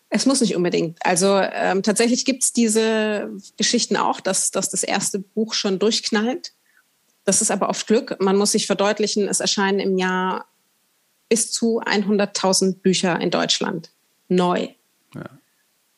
[0.09, 0.97] Es muss nicht unbedingt.
[1.01, 6.53] Also ähm, tatsächlich gibt es diese Geschichten auch, dass, dass das erste Buch schon durchknallt.
[7.23, 8.17] Das ist aber oft Glück.
[8.19, 10.45] Man muss sich verdeutlichen, es erscheinen im Jahr
[11.29, 13.91] bis zu 100.000 Bücher in Deutschland
[14.27, 14.67] neu.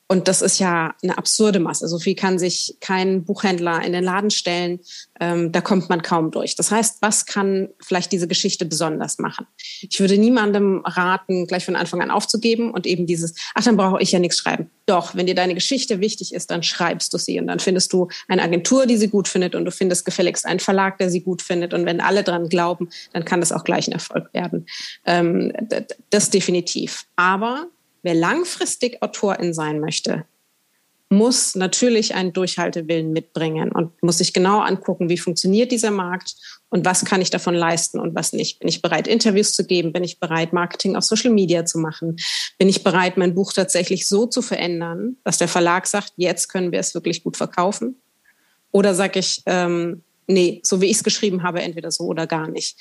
[0.10, 1.88] Und das ist ja eine absurde Masse.
[1.90, 4.80] So viel kann sich kein Buchhändler in den Laden stellen.
[5.20, 6.56] Ähm, da kommt man kaum durch.
[6.56, 9.48] Das heißt, was kann vielleicht diese Geschichte besonders machen?
[9.82, 14.02] Ich würde niemandem raten, gleich von Anfang an aufzugeben und eben dieses, ach, dann brauche
[14.02, 14.70] ich ja nichts schreiben.
[14.86, 18.08] Doch, wenn dir deine Geschichte wichtig ist, dann schreibst du sie und dann findest du
[18.30, 21.42] eine Agentur, die sie gut findet und du findest gefälligst einen Verlag, der sie gut
[21.42, 21.74] findet.
[21.74, 24.68] Und wenn alle dran glauben, dann kann das auch gleich ein Erfolg werden.
[25.06, 25.52] Ähm,
[26.12, 27.06] das definitiv.
[27.18, 27.68] Aber
[28.04, 30.26] Wer langfristig Autorin sein möchte,
[31.10, 36.36] muss natürlich einen Durchhaltewillen mitbringen und muss sich genau angucken, wie funktioniert dieser Markt
[36.70, 38.60] und was kann ich davon leisten und was nicht.
[38.60, 39.94] Bin ich bereit, Interviews zu geben?
[39.94, 42.18] Bin ich bereit, Marketing auf Social Media zu machen?
[42.58, 46.74] Bin ich bereit, mein Buch tatsächlich so zu verändern, dass der Verlag sagt, jetzt können
[46.74, 47.96] wir es wirklich gut verkaufen?
[48.72, 52.50] Oder sage ich, ähm, nee, so wie ich es geschrieben habe, entweder so oder gar
[52.50, 52.78] nicht.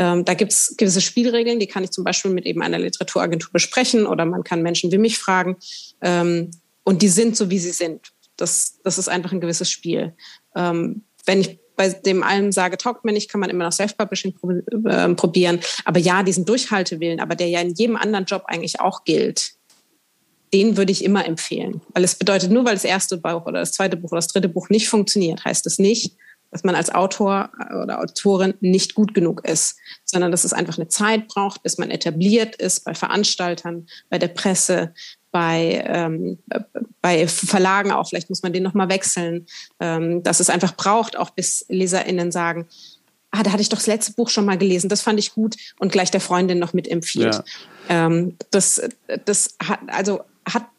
[0.00, 3.52] Ähm, da gibt es gewisse Spielregeln, die kann ich zum Beispiel mit eben einer Literaturagentur
[3.52, 5.58] besprechen oder man kann Menschen wie mich fragen.
[6.00, 6.50] Ähm,
[6.84, 8.12] und die sind so, wie sie sind.
[8.38, 10.14] Das, das ist einfach ein gewisses Spiel.
[10.56, 14.34] Ähm, wenn ich bei dem allem sage, taugt mir nicht, kann man immer noch Self-Publishing
[14.86, 15.60] äh, probieren.
[15.84, 19.52] Aber ja, diesen Durchhaltewillen, aber der ja in jedem anderen Job eigentlich auch gilt,
[20.54, 21.82] den würde ich immer empfehlen.
[21.92, 24.48] Weil es bedeutet, nur weil das erste Buch oder das zweite Buch oder das dritte
[24.48, 26.16] Buch nicht funktioniert, heißt es nicht,
[26.50, 27.50] dass man als Autor
[27.82, 31.90] oder Autorin nicht gut genug ist, sondern dass es einfach eine Zeit braucht, bis man
[31.90, 34.92] etabliert ist bei Veranstaltern, bei der Presse,
[35.30, 36.38] bei, ähm,
[37.00, 38.08] bei Verlagen auch.
[38.08, 39.46] Vielleicht muss man den nochmal wechseln.
[39.78, 42.66] Ähm, dass es einfach braucht, auch bis LeserInnen sagen,
[43.30, 45.56] ah, da hatte ich doch das letzte Buch schon mal gelesen, das fand ich gut
[45.78, 47.34] und gleich der Freundin noch mitempfiehlt.
[47.34, 47.44] Ja.
[47.88, 48.82] Ähm, das,
[49.24, 50.22] das hat, also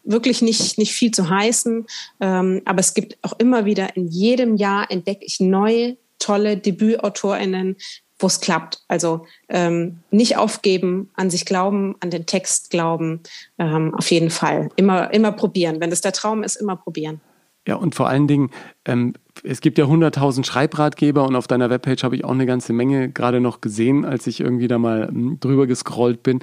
[0.03, 1.85] wirklich nicht, nicht viel zu heißen.
[2.19, 7.77] Ähm, aber es gibt auch immer wieder, in jedem Jahr entdecke ich neue, tolle DebütautorInnen,
[8.19, 8.83] wo es klappt.
[8.87, 13.21] Also ähm, nicht aufgeben, an sich glauben, an den Text glauben,
[13.57, 14.69] ähm, auf jeden Fall.
[14.75, 15.79] Immer, immer probieren.
[15.79, 17.21] Wenn das der Traum ist, immer probieren.
[17.67, 18.49] Ja, und vor allen Dingen,
[18.85, 19.13] ähm,
[19.43, 23.09] es gibt ja 100.000 Schreibratgeber und auf deiner Webpage habe ich auch eine ganze Menge
[23.09, 26.39] gerade noch gesehen, als ich irgendwie da mal hm, drüber gescrollt bin.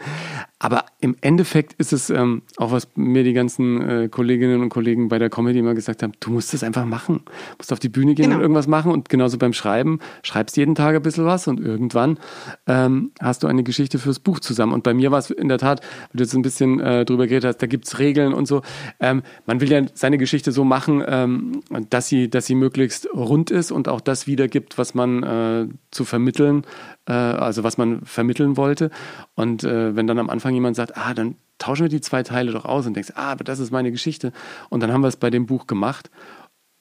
[0.59, 5.09] Aber im Endeffekt ist es ähm, auch, was mir die ganzen äh, Kolleginnen und Kollegen
[5.09, 7.20] bei der Comedy immer gesagt haben, du musst es einfach machen.
[7.24, 8.37] Du musst auf die Bühne gehen genau.
[8.37, 12.18] und irgendwas machen und genauso beim Schreiben, schreibst jeden Tag ein bisschen was und irgendwann
[12.66, 14.72] ähm, hast du eine Geschichte fürs Buch zusammen.
[14.72, 17.27] Und bei mir war es in der Tat, weil du jetzt ein bisschen äh, drüber
[17.29, 18.62] geredet hast, da gibt es Regeln und so.
[18.98, 23.50] Ähm, man will ja seine Geschichte so machen, ähm, dass sie, dass sie möglichst rund
[23.50, 26.64] ist und auch das wiedergibt, was man äh, zu vermitteln
[27.08, 28.90] äh, also was man vermitteln wollte.
[29.34, 32.52] Und äh, wenn dann am Anfang jemand sagt, ah, dann tauschen wir die zwei Teile
[32.52, 34.32] doch aus und denkst, ah, aber das ist meine Geschichte.
[34.68, 36.10] Und dann haben wir es bei dem Buch gemacht.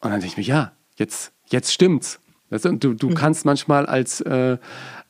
[0.01, 2.19] Und dann denke ich mir, ja, jetzt, jetzt stimmt's.
[2.49, 3.15] Du, du, du mhm.
[3.15, 4.57] kannst manchmal als, äh,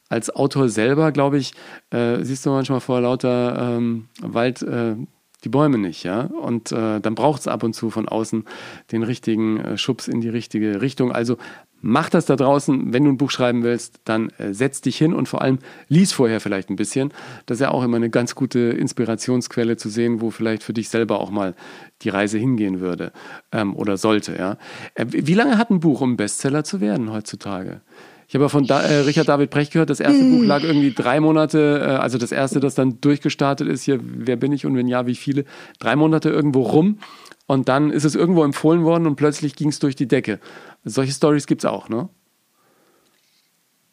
[0.09, 1.53] als Autor selber, glaube ich,
[1.91, 4.95] äh, siehst du manchmal vor lauter ähm, Wald äh,
[5.43, 6.21] die Bäume nicht, ja.
[6.21, 8.45] Und äh, dann braucht es ab und zu von außen
[8.91, 11.11] den richtigen äh, Schubs in die richtige Richtung.
[11.11, 11.37] Also
[11.81, 15.13] mach das da draußen, wenn du ein Buch schreiben willst, dann äh, setz dich hin
[15.13, 17.13] und vor allem lies vorher vielleicht ein bisschen.
[17.45, 20.89] Das ist ja auch immer eine ganz gute Inspirationsquelle zu sehen, wo vielleicht für dich
[20.89, 21.55] selber auch mal
[22.01, 23.11] die Reise hingehen würde
[23.51, 24.57] ähm, oder sollte, ja.
[24.95, 27.81] Äh, wie lange hat ein Buch, um Bestseller zu werden heutzutage?
[28.27, 30.93] Ich habe ja von da, äh, Richard David Brecht gehört, das erste Buch lag irgendwie
[30.93, 34.75] drei Monate, äh, also das erste, das dann durchgestartet ist, hier, wer bin ich und
[34.75, 35.45] wenn ja, wie viele,
[35.79, 36.99] drei Monate irgendwo rum
[37.45, 40.39] und dann ist es irgendwo empfohlen worden und plötzlich ging es durch die Decke.
[40.83, 42.09] Solche Stories gibt es auch, ne?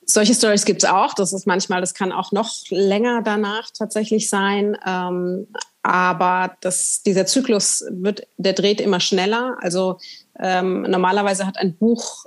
[0.06, 1.14] Solche Stories gibt es auch.
[1.14, 4.76] Das ist manchmal, das kann auch noch länger danach tatsächlich sein.
[4.86, 5.46] Ähm,
[5.82, 9.56] aber das, dieser Zyklus wird, der dreht immer schneller.
[9.60, 9.98] Also
[10.38, 12.26] ähm, normalerweise hat ein Buch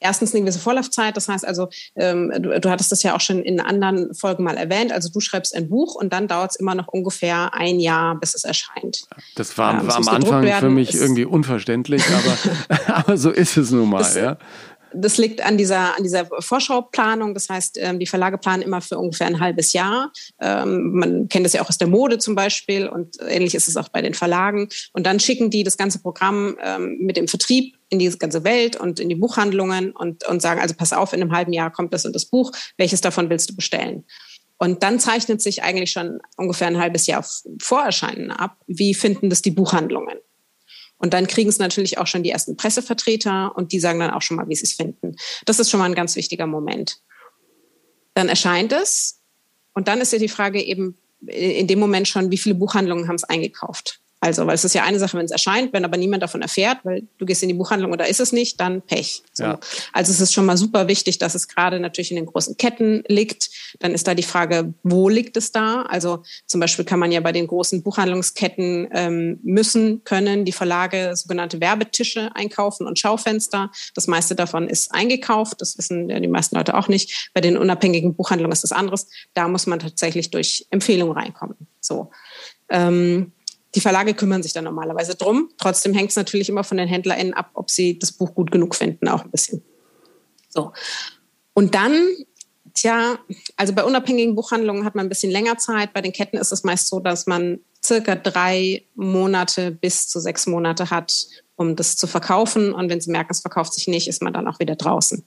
[0.00, 1.16] erstens eine gewisse Vorlaufzeit.
[1.16, 4.56] Das heißt also, ähm, du, du, hattest das ja auch schon in anderen Folgen mal
[4.56, 4.92] erwähnt.
[4.92, 8.34] Also du schreibst ein Buch und dann dauert es immer noch ungefähr ein Jahr, bis
[8.34, 9.04] es erscheint.
[9.36, 13.70] Das war, ähm, war am Anfang für mich irgendwie unverständlich, aber, aber so ist es
[13.70, 13.98] nun mal.
[13.98, 14.38] Das, ja
[14.94, 17.34] das liegt an dieser, an dieser Vorschauplanung.
[17.34, 20.12] Das heißt, ähm, die Verlage planen immer für ungefähr ein halbes Jahr.
[20.40, 23.76] Ähm, man kennt das ja auch aus der Mode zum Beispiel und ähnlich ist es
[23.76, 24.68] auch bei den Verlagen.
[24.92, 28.76] Und dann schicken die das ganze Programm ähm, mit dem Vertrieb in die ganze Welt
[28.76, 31.92] und in die Buchhandlungen und, und sagen, also pass auf, in einem halben Jahr kommt
[31.92, 32.52] das und das Buch.
[32.76, 34.04] Welches davon willst du bestellen?
[34.58, 37.24] Und dann zeichnet sich eigentlich schon ungefähr ein halbes Jahr
[37.62, 40.18] Vorerscheinen ab, wie finden das die Buchhandlungen.
[41.00, 44.20] Und dann kriegen es natürlich auch schon die ersten Pressevertreter und die sagen dann auch
[44.20, 45.16] schon mal, wie sie es finden.
[45.46, 47.00] Das ist schon mal ein ganz wichtiger Moment.
[48.12, 49.22] Dann erscheint es
[49.72, 53.16] und dann ist ja die Frage eben in dem Moment schon, wie viele Buchhandlungen haben
[53.16, 54.00] es eingekauft.
[54.20, 56.78] Also, weil es ist ja eine Sache, wenn es erscheint, wenn aber niemand davon erfährt,
[56.84, 59.22] weil du gehst in die Buchhandlung oder ist es nicht, dann Pech.
[59.32, 59.44] So.
[59.44, 59.60] Ja.
[59.94, 63.02] Also es ist schon mal super wichtig, dass es gerade natürlich in den großen Ketten
[63.08, 63.48] liegt.
[63.78, 65.82] Dann ist da die Frage, wo liegt es da?
[65.82, 71.16] Also zum Beispiel kann man ja bei den großen Buchhandlungsketten ähm, müssen, können die Verlage
[71.16, 73.70] sogenannte Werbetische einkaufen und Schaufenster.
[73.94, 75.62] Das meiste davon ist eingekauft.
[75.62, 77.30] Das wissen die meisten Leute auch nicht.
[77.32, 79.06] Bei den unabhängigen Buchhandlungen ist das anderes.
[79.32, 81.56] Da muss man tatsächlich durch Empfehlungen reinkommen.
[81.80, 82.10] So.
[82.68, 83.32] Ähm,
[83.74, 85.50] die Verlage kümmern sich dann normalerweise drum.
[85.58, 88.74] Trotzdem hängt es natürlich immer von den HändlerInnen ab, ob sie das Buch gut genug
[88.74, 89.62] finden, auch ein bisschen.
[90.48, 90.72] So.
[91.54, 92.08] Und dann,
[92.74, 93.18] tja,
[93.56, 95.92] also bei unabhängigen Buchhandlungen hat man ein bisschen länger Zeit.
[95.92, 100.46] Bei den Ketten ist es meist so, dass man circa drei Monate bis zu sechs
[100.46, 102.72] Monate hat, um das zu verkaufen.
[102.72, 105.24] Und wenn sie merken, es verkauft sich nicht, ist man dann auch wieder draußen.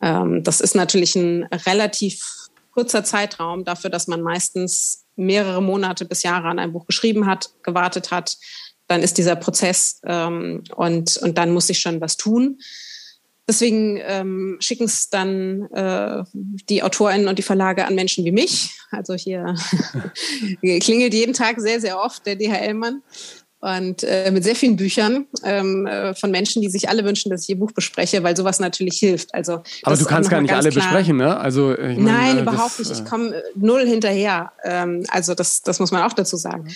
[0.00, 6.22] Ähm, das ist natürlich ein relativ kurzer Zeitraum dafür, dass man meistens mehrere Monate bis
[6.22, 8.36] Jahre an einem Buch geschrieben hat, gewartet hat,
[8.86, 12.58] dann ist dieser Prozess ähm, und, und dann muss ich schon was tun.
[13.48, 18.70] Deswegen ähm, schicken es dann äh, die AutorInnen und die Verlage an Menschen wie mich.
[18.92, 19.56] Also hier
[20.60, 23.02] klingelt jeden Tag sehr, sehr oft der DHL-Mann
[23.60, 27.42] und äh, mit sehr vielen Büchern ähm, äh, von Menschen, die sich alle wünschen, dass
[27.42, 29.34] ich ihr Buch bespreche, weil sowas natürlich hilft.
[29.34, 30.86] Also aber du kannst gar nicht alle klar.
[30.86, 31.38] besprechen, ne?
[31.38, 33.00] Also ich meine, nein, äh, überhaupt das, nicht.
[33.00, 34.52] Ich komme äh, null hinterher.
[34.64, 36.68] Ähm, also das, das muss man auch dazu sagen.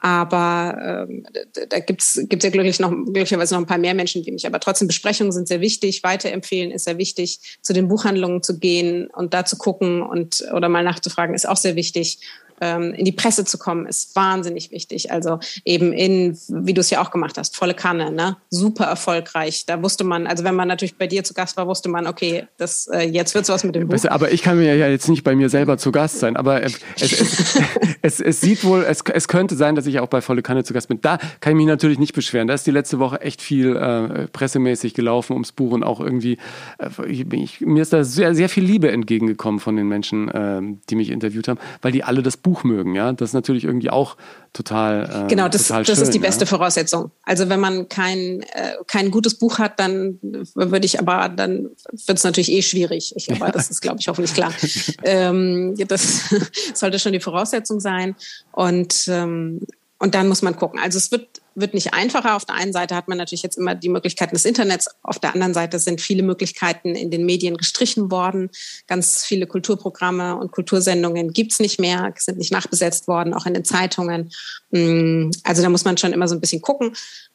[0.00, 1.26] Aber ähm,
[1.70, 4.46] da gibt's gibt's ja glücklich noch, glücklicherweise noch ein paar mehr Menschen wie mich.
[4.46, 9.08] Aber trotzdem, Besprechungen sind sehr wichtig, weiterempfehlen ist sehr wichtig, zu den Buchhandlungen zu gehen
[9.12, 12.20] und da zu gucken und oder mal nachzufragen, ist auch sehr wichtig
[12.60, 15.12] ähm, in die Presse zu kommen, ist wahnsinnig wichtig.
[15.12, 18.36] Also eben in, wie du es ja auch gemacht hast, volle Kanne, ne?
[18.50, 19.64] super erfolgreich.
[19.66, 22.46] Da wusste man, also wenn man natürlich bei dir zu Gast war, wusste man, okay,
[22.56, 23.98] das, äh, jetzt wird's was mit dem Buch.
[24.08, 26.78] Aber ich kann mir ja jetzt nicht bei mir selber zu Gast sein, aber es,
[27.00, 27.60] es,
[28.02, 30.72] es, es sieht wohl, es, es könnte sein, dass ich auch bei volle Kanne zu
[30.72, 31.00] Gast bin.
[31.00, 32.48] Da kann ich mich natürlich nicht beschweren.
[32.48, 36.38] Da ist die letzte Woche echt viel äh, pressemäßig gelaufen ums Buch und auch irgendwie,
[36.78, 40.96] äh, ich, mir ist da sehr, sehr viel Liebe entgegengekommen von den Menschen, äh, die
[40.96, 43.12] mich interviewt haben, weil die alle das Buch Buch mögen, ja.
[43.12, 44.16] Das ist natürlich irgendwie auch
[44.52, 45.26] total.
[45.26, 46.46] Äh, genau, das, total das schön, ist die beste ja?
[46.46, 47.10] Voraussetzung.
[47.22, 50.18] Also wenn man kein, äh, kein gutes Buch hat, dann
[50.54, 51.70] würde ich aber, dann
[52.06, 53.12] wird es natürlich eh schwierig.
[53.16, 53.52] Ich, aber ja.
[53.52, 54.52] das ist, glaube ich, hoffentlich klar.
[55.04, 56.34] ähm, das
[56.74, 58.16] sollte schon die Voraussetzung sein.
[58.52, 59.60] Und, ähm,
[59.98, 60.80] und dann muss man gucken.
[60.82, 61.28] Also es wird
[61.60, 62.36] wird nicht einfacher.
[62.36, 64.88] Auf der einen Seite hat man natürlich jetzt immer die Möglichkeiten des Internets.
[65.02, 68.50] Auf der anderen Seite sind viele Möglichkeiten in den Medien gestrichen worden.
[68.86, 73.64] Ganz viele Kulturprogramme und Kultursendungen gibt's nicht mehr, sind nicht nachbesetzt worden, auch in den
[73.64, 74.30] Zeitungen.
[74.70, 76.92] Mm, also da muss man schon immer so ein bisschen gucken.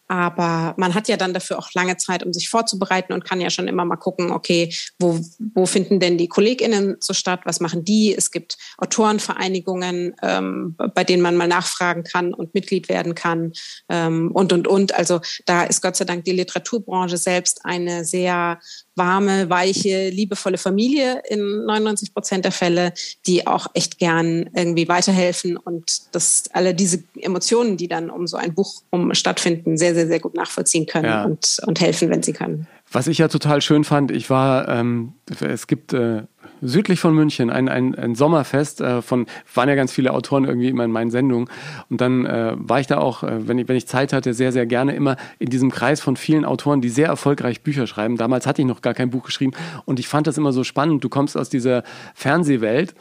[0.07, 3.49] Aber man hat ja dann dafür auch lange Zeit, um sich vorzubereiten und kann ja
[3.49, 5.19] schon immer mal gucken, okay, wo,
[5.53, 7.41] wo finden denn die KollegInnen so statt?
[7.45, 8.13] Was machen die?
[8.13, 13.53] Es gibt Autorenvereinigungen, ähm, bei denen man mal nachfragen kann und Mitglied werden kann
[13.89, 14.93] ähm, und, und, und.
[14.93, 18.59] Also da ist Gott sei Dank die Literaturbranche selbst eine sehr
[18.95, 22.93] warme, weiche, liebevolle Familie in 99 Prozent der Fälle,
[23.25, 28.38] die auch echt gern irgendwie weiterhelfen und dass alle diese Emotionen, die dann um so
[28.38, 31.25] ein Buch um stattfinden, sehr, sehr, sehr gut nachvollziehen können ja.
[31.25, 32.67] und, und helfen, wenn sie können.
[32.93, 36.23] Was ich ja total schön fand, ich war, ähm, es gibt äh,
[36.62, 39.25] südlich von München ein, ein, ein Sommerfest äh, von,
[39.56, 41.49] waren ja ganz viele Autoren irgendwie immer in meinen Sendungen.
[41.89, 44.51] Und dann äh, war ich da auch, äh, wenn, ich, wenn ich Zeit hatte, sehr,
[44.51, 48.15] sehr gerne immer in diesem Kreis von vielen Autoren, die sehr erfolgreich Bücher schreiben.
[48.15, 49.53] Damals hatte ich noch gar kein Buch geschrieben
[49.86, 51.03] und ich fand das immer so spannend.
[51.03, 52.93] Du kommst aus dieser Fernsehwelt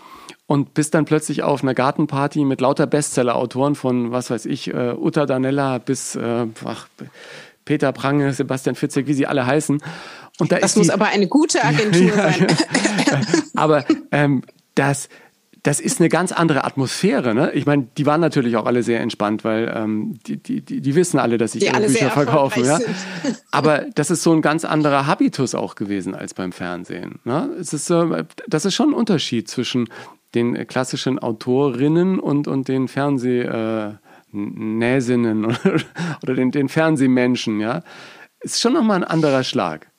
[0.47, 4.95] und bist dann plötzlich auf einer Gartenparty mit lauter Bestseller-Autoren von, was weiß ich, äh,
[4.95, 6.89] Uta Danella bis äh, ach,
[7.65, 9.83] Peter Prange, Sebastian Fitzek, wie sie alle heißen.
[10.39, 12.47] Und da das muss die, aber eine gute Agentur ja, sein.
[12.49, 13.21] Ja.
[13.55, 14.43] aber ähm,
[14.75, 15.09] das,
[15.63, 17.35] das ist eine ganz andere Atmosphäre.
[17.35, 17.53] Ne?
[17.53, 21.19] Ich meine, die waren natürlich auch alle sehr entspannt, weil ähm, die, die, die wissen
[21.19, 22.63] alle, dass ich die ihre Bücher verkaufe.
[22.63, 22.81] Ja?
[23.51, 27.21] Aber das ist so ein ganz anderer Habitus auch gewesen als beim Fernsehen.
[27.25, 27.51] Ne?
[27.61, 29.89] Es ist, äh, das ist schon ein Unterschied zwischen
[30.35, 33.43] den klassischen Autorinnen und, und den Fernseh...
[33.43, 33.95] Äh,
[34.33, 35.45] Näsinnen
[36.23, 37.83] oder den, den Fernsehmenschen, ja,
[38.41, 39.93] ist schon nochmal ein anderer Schlag.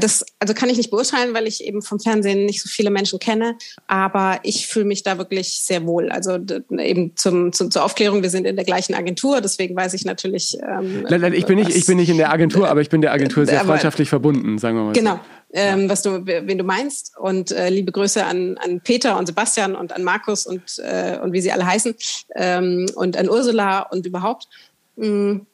[0.00, 3.18] Das also kann ich nicht beurteilen, weil ich eben vom Fernsehen nicht so viele Menschen
[3.18, 6.10] kenne, aber ich fühle mich da wirklich sehr wohl.
[6.10, 6.38] Also
[6.78, 10.56] eben zum, zum, zur Aufklärung, wir sind in der gleichen Agentur, deswegen weiß ich natürlich.
[10.66, 13.44] Ähm, ich bin nicht, ich bin nicht in der Agentur, aber ich bin der Agentur
[13.44, 14.92] sehr freundschaftlich verbunden, sagen wir mal.
[14.92, 15.20] Genau.
[15.52, 17.12] Ähm, was du, wen du meinst.
[17.18, 21.32] Und äh, liebe Grüße an, an Peter und Sebastian und an Markus und, äh, und
[21.32, 21.94] wie sie alle heißen
[22.34, 24.48] ähm, und an Ursula und überhaupt.
[24.96, 25.46] Mhm.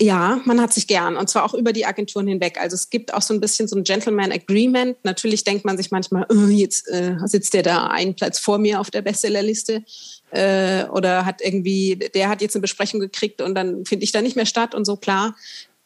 [0.00, 2.58] Ja, man hat sich gern und zwar auch über die Agenturen hinweg.
[2.60, 4.96] Also es gibt auch so ein bisschen so ein Gentleman Agreement.
[5.04, 8.80] Natürlich denkt man sich manchmal, oh, jetzt äh, sitzt der da einen Platz vor mir
[8.80, 9.84] auf der Bestsellerliste
[10.32, 14.22] äh, oder hat irgendwie, der hat jetzt eine Besprechung gekriegt und dann finde ich da
[14.22, 15.36] nicht mehr statt und so klar.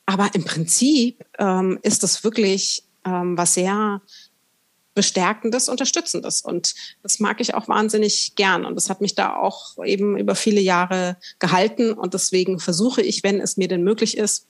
[0.06, 4.02] Aber im Prinzip ähm, ist das wirklich ähm, was sehr
[4.94, 6.40] Bestärkendes, Unterstützendes.
[6.40, 8.64] Und das mag ich auch wahnsinnig gern.
[8.64, 11.92] Und das hat mich da auch eben über viele Jahre gehalten.
[11.92, 14.46] Und deswegen versuche ich, wenn es mir denn möglich ist,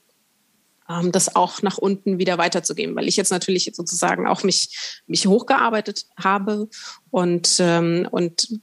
[0.89, 5.27] ähm, das auch nach unten wieder weiterzugeben, weil ich jetzt natürlich sozusagen auch mich, mich
[5.27, 6.69] hochgearbeitet habe
[7.11, 8.61] und, ähm, und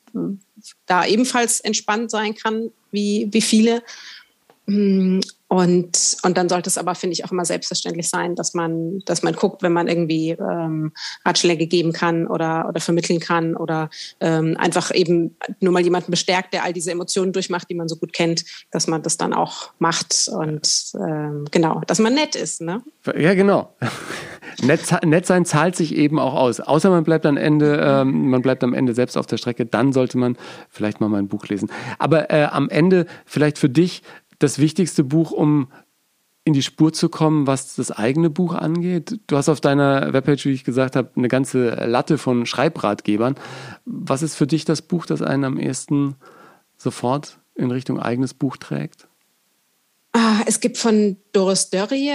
[0.86, 3.82] da ebenfalls entspannt sein kann, wie, wie viele.
[4.66, 5.20] Mm,
[5.54, 9.22] und, und dann sollte es aber, finde ich, auch immer selbstverständlich sein, dass man, dass
[9.22, 10.92] man guckt, wenn man irgendwie ähm,
[11.24, 16.54] Ratschläge geben kann oder, oder vermitteln kann oder ähm, einfach eben nur mal jemanden bestärkt,
[16.54, 19.70] der all diese Emotionen durchmacht, die man so gut kennt, dass man das dann auch
[19.78, 22.60] macht und ähm, genau, dass man nett ist.
[22.60, 22.82] Ne?
[23.16, 23.76] Ja, genau.
[24.62, 26.58] nett, nett sein zahlt sich eben auch aus.
[26.58, 29.92] Außer man bleibt am Ende, ähm, man bleibt am Ende selbst auf der Strecke, dann
[29.92, 30.36] sollte man
[30.68, 31.70] vielleicht mal mein Buch lesen.
[31.98, 34.02] Aber äh, am Ende vielleicht für dich
[34.44, 35.68] das wichtigste Buch, um
[36.44, 39.18] in die Spur zu kommen, was das eigene Buch angeht?
[39.26, 43.36] Du hast auf deiner Webpage, wie ich gesagt habe, eine ganze Latte von Schreibratgebern.
[43.86, 46.16] Was ist für dich das Buch, das einen am ehesten
[46.76, 49.08] sofort in Richtung eigenes Buch trägt?
[50.12, 52.12] Ah, es gibt von Doris Dörrie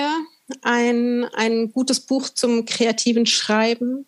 [0.61, 4.05] ein, ein gutes Buch zum kreativen Schreiben.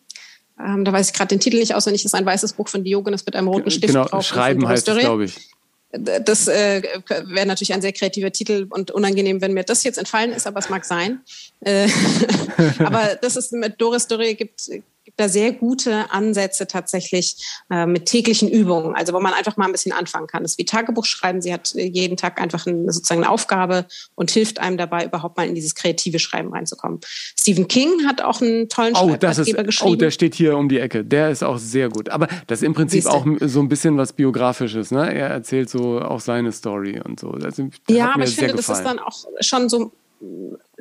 [0.59, 2.03] Ähm, da weiß ich gerade den Titel nicht auswendig.
[2.03, 4.23] Das ist ein weißes Buch von Diogenes mit einem roten Stift genau, drauf.
[4.23, 5.51] Schreiben heißt es, glaube ich
[5.91, 6.81] das äh,
[7.25, 10.59] wäre natürlich ein sehr kreativer Titel und unangenehm, wenn mir das jetzt entfallen ist, aber
[10.59, 11.21] es mag sein.
[11.61, 11.89] Äh,
[12.79, 14.69] aber das ist mit Doris Doré gibt,
[15.11, 17.35] gibt da sehr gute Ansätze tatsächlich
[17.69, 20.43] äh, mit täglichen Übungen, also wo man einfach mal ein bisschen anfangen kann.
[20.43, 21.41] Das ist wie Tagebuch schreiben.
[21.41, 25.47] Sie hat jeden Tag einfach eine, sozusagen eine Aufgabe und hilft einem dabei, überhaupt mal
[25.47, 27.01] in dieses kreative Schreiben reinzukommen.
[27.37, 29.91] Stephen King hat auch einen tollen oh, das ist, geschrieben.
[29.91, 31.03] Oh, der steht hier um die Ecke.
[31.03, 32.07] Der ist auch sehr gut.
[32.09, 34.91] Aber das ist im Prinzip auch so ein bisschen was Biografisches.
[34.91, 35.13] Ne?
[35.13, 37.31] Er erzählt so auch seine Story und so.
[37.33, 39.91] Das, ja, aber ich finde, das ist dann auch schon so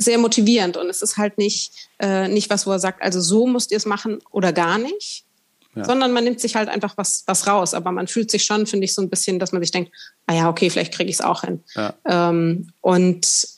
[0.00, 3.46] sehr motivierend und es ist halt nicht, äh, nicht was, wo er sagt, also so
[3.46, 5.26] müsst ihr es machen oder gar nicht,
[5.74, 5.84] ja.
[5.84, 7.74] sondern man nimmt sich halt einfach was, was raus.
[7.74, 9.92] Aber man fühlt sich schon, finde ich, so ein bisschen, dass man sich denkt,
[10.26, 11.62] ah ja, okay, vielleicht kriege ich es auch hin.
[11.74, 11.94] Ja.
[12.06, 13.48] Ähm, und,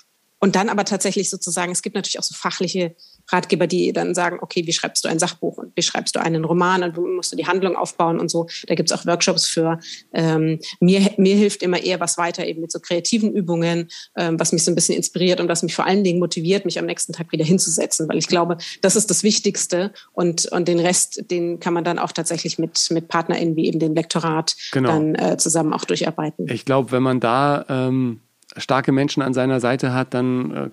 [0.41, 2.97] und dann aber tatsächlich sozusagen, es gibt natürlich auch so fachliche
[3.29, 6.45] Ratgeber, die dann sagen, okay, wie schreibst du ein Sachbuch und wie schreibst du einen
[6.45, 8.47] Roman und wo musst du die Handlung aufbauen und so.
[8.67, 9.79] Da gibt es auch Workshops für.
[10.13, 14.53] Ähm, mir, mir hilft immer eher was weiter eben mit so kreativen Übungen, ähm, was
[14.53, 17.13] mich so ein bisschen inspiriert und was mich vor allen Dingen motiviert, mich am nächsten
[17.13, 21.61] Tag wieder hinzusetzen, weil ich glaube, das ist das Wichtigste und, und den Rest, den
[21.61, 24.91] kann man dann auch tatsächlich mit, mit PartnerInnen wie eben dem Lektorat genau.
[24.91, 26.49] dann äh, zusammen auch durcharbeiten.
[26.49, 28.21] Ich glaube, wenn man da ähm,
[28.57, 30.71] starke Menschen an seiner Seite hat, dann äh,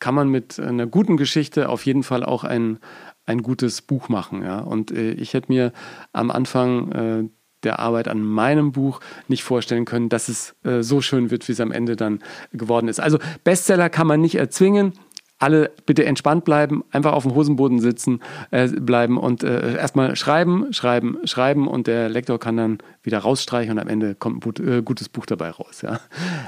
[0.00, 2.78] kann man mit einer guten Geschichte auf jeden Fall auch ein,
[3.26, 4.42] ein gutes Buch machen.
[4.42, 4.58] Ja?
[4.58, 5.72] Und äh, ich hätte mir
[6.12, 7.28] am Anfang äh,
[7.62, 11.52] der Arbeit an meinem Buch nicht vorstellen können, dass es äh, so schön wird, wie
[11.52, 12.20] es am Ende dann
[12.52, 13.00] geworden ist.
[13.00, 14.94] Also Bestseller kann man nicht erzwingen
[15.40, 20.72] alle bitte entspannt bleiben, einfach auf dem Hosenboden sitzen äh, bleiben und äh, erstmal schreiben,
[20.72, 24.82] schreiben, schreiben und der Lektor kann dann wieder rausstreichen und am Ende kommt ein äh,
[24.82, 25.80] gutes Buch dabei raus.
[25.82, 26.00] Ja.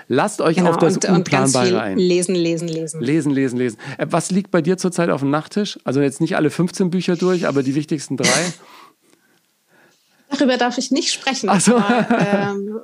[0.08, 1.98] Lasst euch genau, auf das und, Unplanbare und ein.
[1.98, 3.00] Lesen, lesen, lesen.
[3.00, 3.78] Lesen, lesen, lesen.
[3.96, 5.78] Äh, was liegt bei dir zurzeit auf dem Nachttisch?
[5.84, 8.52] Also jetzt nicht alle 15 Bücher durch, aber die wichtigsten drei.
[10.32, 11.48] Darüber darf ich nicht sprechen.
[11.48, 11.76] Ach so.
[11.76, 12.80] Aber, ähm,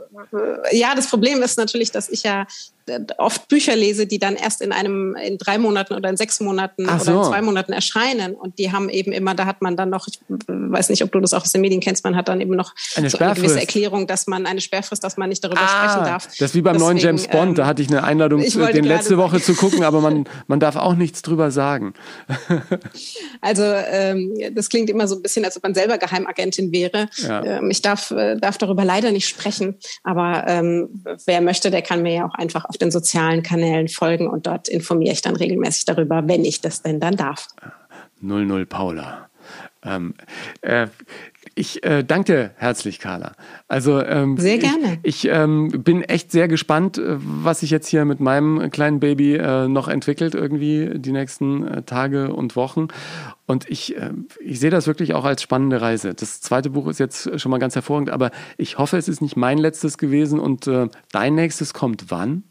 [0.73, 2.47] ja, das Problem ist natürlich, dass ich ja
[3.18, 6.87] oft Bücher lese, die dann erst in einem, in drei Monaten oder in sechs Monaten
[6.87, 7.12] so.
[7.12, 8.35] oder in zwei Monaten erscheinen.
[8.35, 11.20] Und die haben eben immer, da hat man dann noch, ich weiß nicht, ob du
[11.20, 13.61] das auch aus den Medien kennst, man hat dann eben noch eine, so eine gewisse
[13.61, 16.27] Erklärung, dass man eine Sperrfrist, dass man nicht darüber ah, sprechen darf.
[16.27, 18.55] Das ist wie beim Deswegen, neuen James Bond, ähm, da hatte ich eine Einladung, ich
[18.55, 21.94] den letzte Woche zu gucken, aber man, man darf auch nichts drüber sagen.
[23.40, 27.09] also ähm, das klingt immer so ein bisschen, als ob man selber Geheimagentin wäre.
[27.16, 27.44] Ja.
[27.44, 32.03] Ähm, ich darf, äh, darf darüber leider nicht sprechen, aber ähm, wer möchte, der kann
[32.03, 35.85] mir ja auch einfach auf den sozialen Kanälen folgen und dort informiere ich dann regelmäßig
[35.85, 37.49] darüber, wenn ich das denn dann darf.
[38.21, 39.29] 00 Paula.
[39.85, 40.14] Ähm,
[40.62, 40.88] äh,
[41.55, 43.33] ich äh, danke dir herzlich, Carla.
[43.69, 44.99] Also ähm, sehr gerne.
[45.03, 49.01] Ich, ich ähm, bin echt sehr gespannt, äh, was sich jetzt hier mit meinem kleinen
[49.01, 52.88] Baby äh, noch entwickelt irgendwie die nächsten äh, Tage und Wochen.
[53.47, 54.11] Und ich, äh,
[54.41, 56.14] ich sehe das wirklich auch als spannende Reise.
[56.14, 59.37] Das zweite Buch ist jetzt schon mal ganz hervorragend, aber ich hoffe, es ist nicht
[59.37, 60.38] mein letztes gewesen.
[60.38, 62.45] Und äh, dein nächstes kommt wann?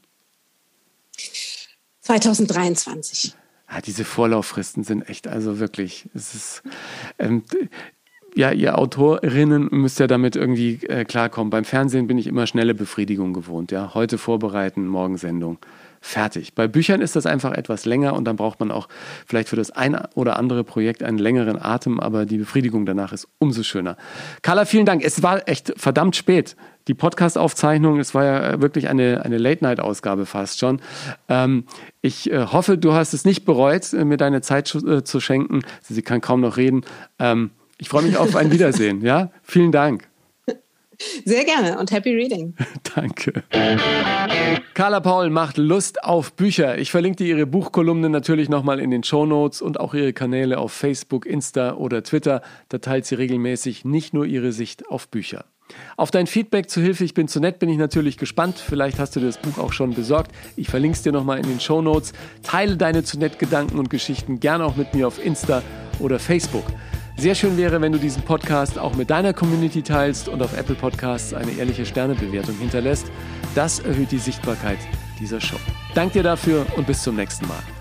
[2.02, 3.34] 2023.
[3.70, 6.64] ja, diese Vorlauffristen sind echt, also wirklich, es ist,
[7.20, 7.44] ähm,
[8.36, 11.50] ja, ihr Autorinnen müsst ja damit irgendwie äh, klarkommen.
[11.50, 13.72] Beim Fernsehen bin ich immer schnelle Befriedigung gewohnt.
[13.72, 15.58] Ja, heute vorbereiten, morgen Sendung
[16.02, 16.54] fertig.
[16.54, 18.88] Bei Büchern ist das einfach etwas länger und dann braucht man auch
[19.26, 23.28] vielleicht für das eine oder andere Projekt einen längeren Atem, aber die Befriedigung danach ist
[23.40, 23.98] umso schöner.
[24.44, 25.04] Carla, vielen Dank.
[25.04, 26.56] Es war echt verdammt spät.
[26.88, 30.82] Die Podcast-Aufzeichnung, es war ja wirklich eine, eine Late-Night-Ausgabe fast schon.
[31.28, 31.66] Ähm,
[32.02, 35.62] ich äh, hoffe, du hast es nicht bereut, äh, mir deine Zeit äh, zu schenken.
[35.82, 36.86] Sie kann kaum noch reden.
[37.20, 39.02] Ähm, ich freue mich auf ein Wiedersehen.
[39.02, 40.08] Ja, vielen Dank.
[41.26, 42.56] Sehr gerne und happy reading.
[42.96, 43.44] Danke.
[44.74, 46.80] Carla Paul macht Lust auf Bücher.
[46.80, 50.58] Ich verlinke dir ihre Buchkolumne natürlich nochmal in den Show Notes und auch ihre Kanäle
[50.58, 52.42] auf Facebook, Insta oder Twitter.
[52.70, 55.46] Da teilt sie regelmäßig nicht nur ihre Sicht auf Bücher.
[55.96, 58.58] Auf dein Feedback zu Hilfe, ich bin zu nett, bin ich natürlich gespannt.
[58.58, 60.32] Vielleicht hast du das Buch auch schon besorgt.
[60.56, 62.14] Ich verlinke es dir nochmal in den Show Notes.
[62.44, 65.62] Teile deine zu nett Gedanken und Geschichten gerne auch mit mir auf Insta
[66.00, 66.66] oder Facebook.
[67.20, 70.76] Sehr schön wäre, wenn du diesen Podcast auch mit deiner Community teilst und auf Apple
[70.76, 73.08] Podcasts eine ehrliche Sternebewertung hinterlässt.
[73.56, 74.78] Das erhöht die Sichtbarkeit
[75.20, 75.58] dieser Show.
[75.96, 77.77] Dank dir dafür und bis zum nächsten Mal.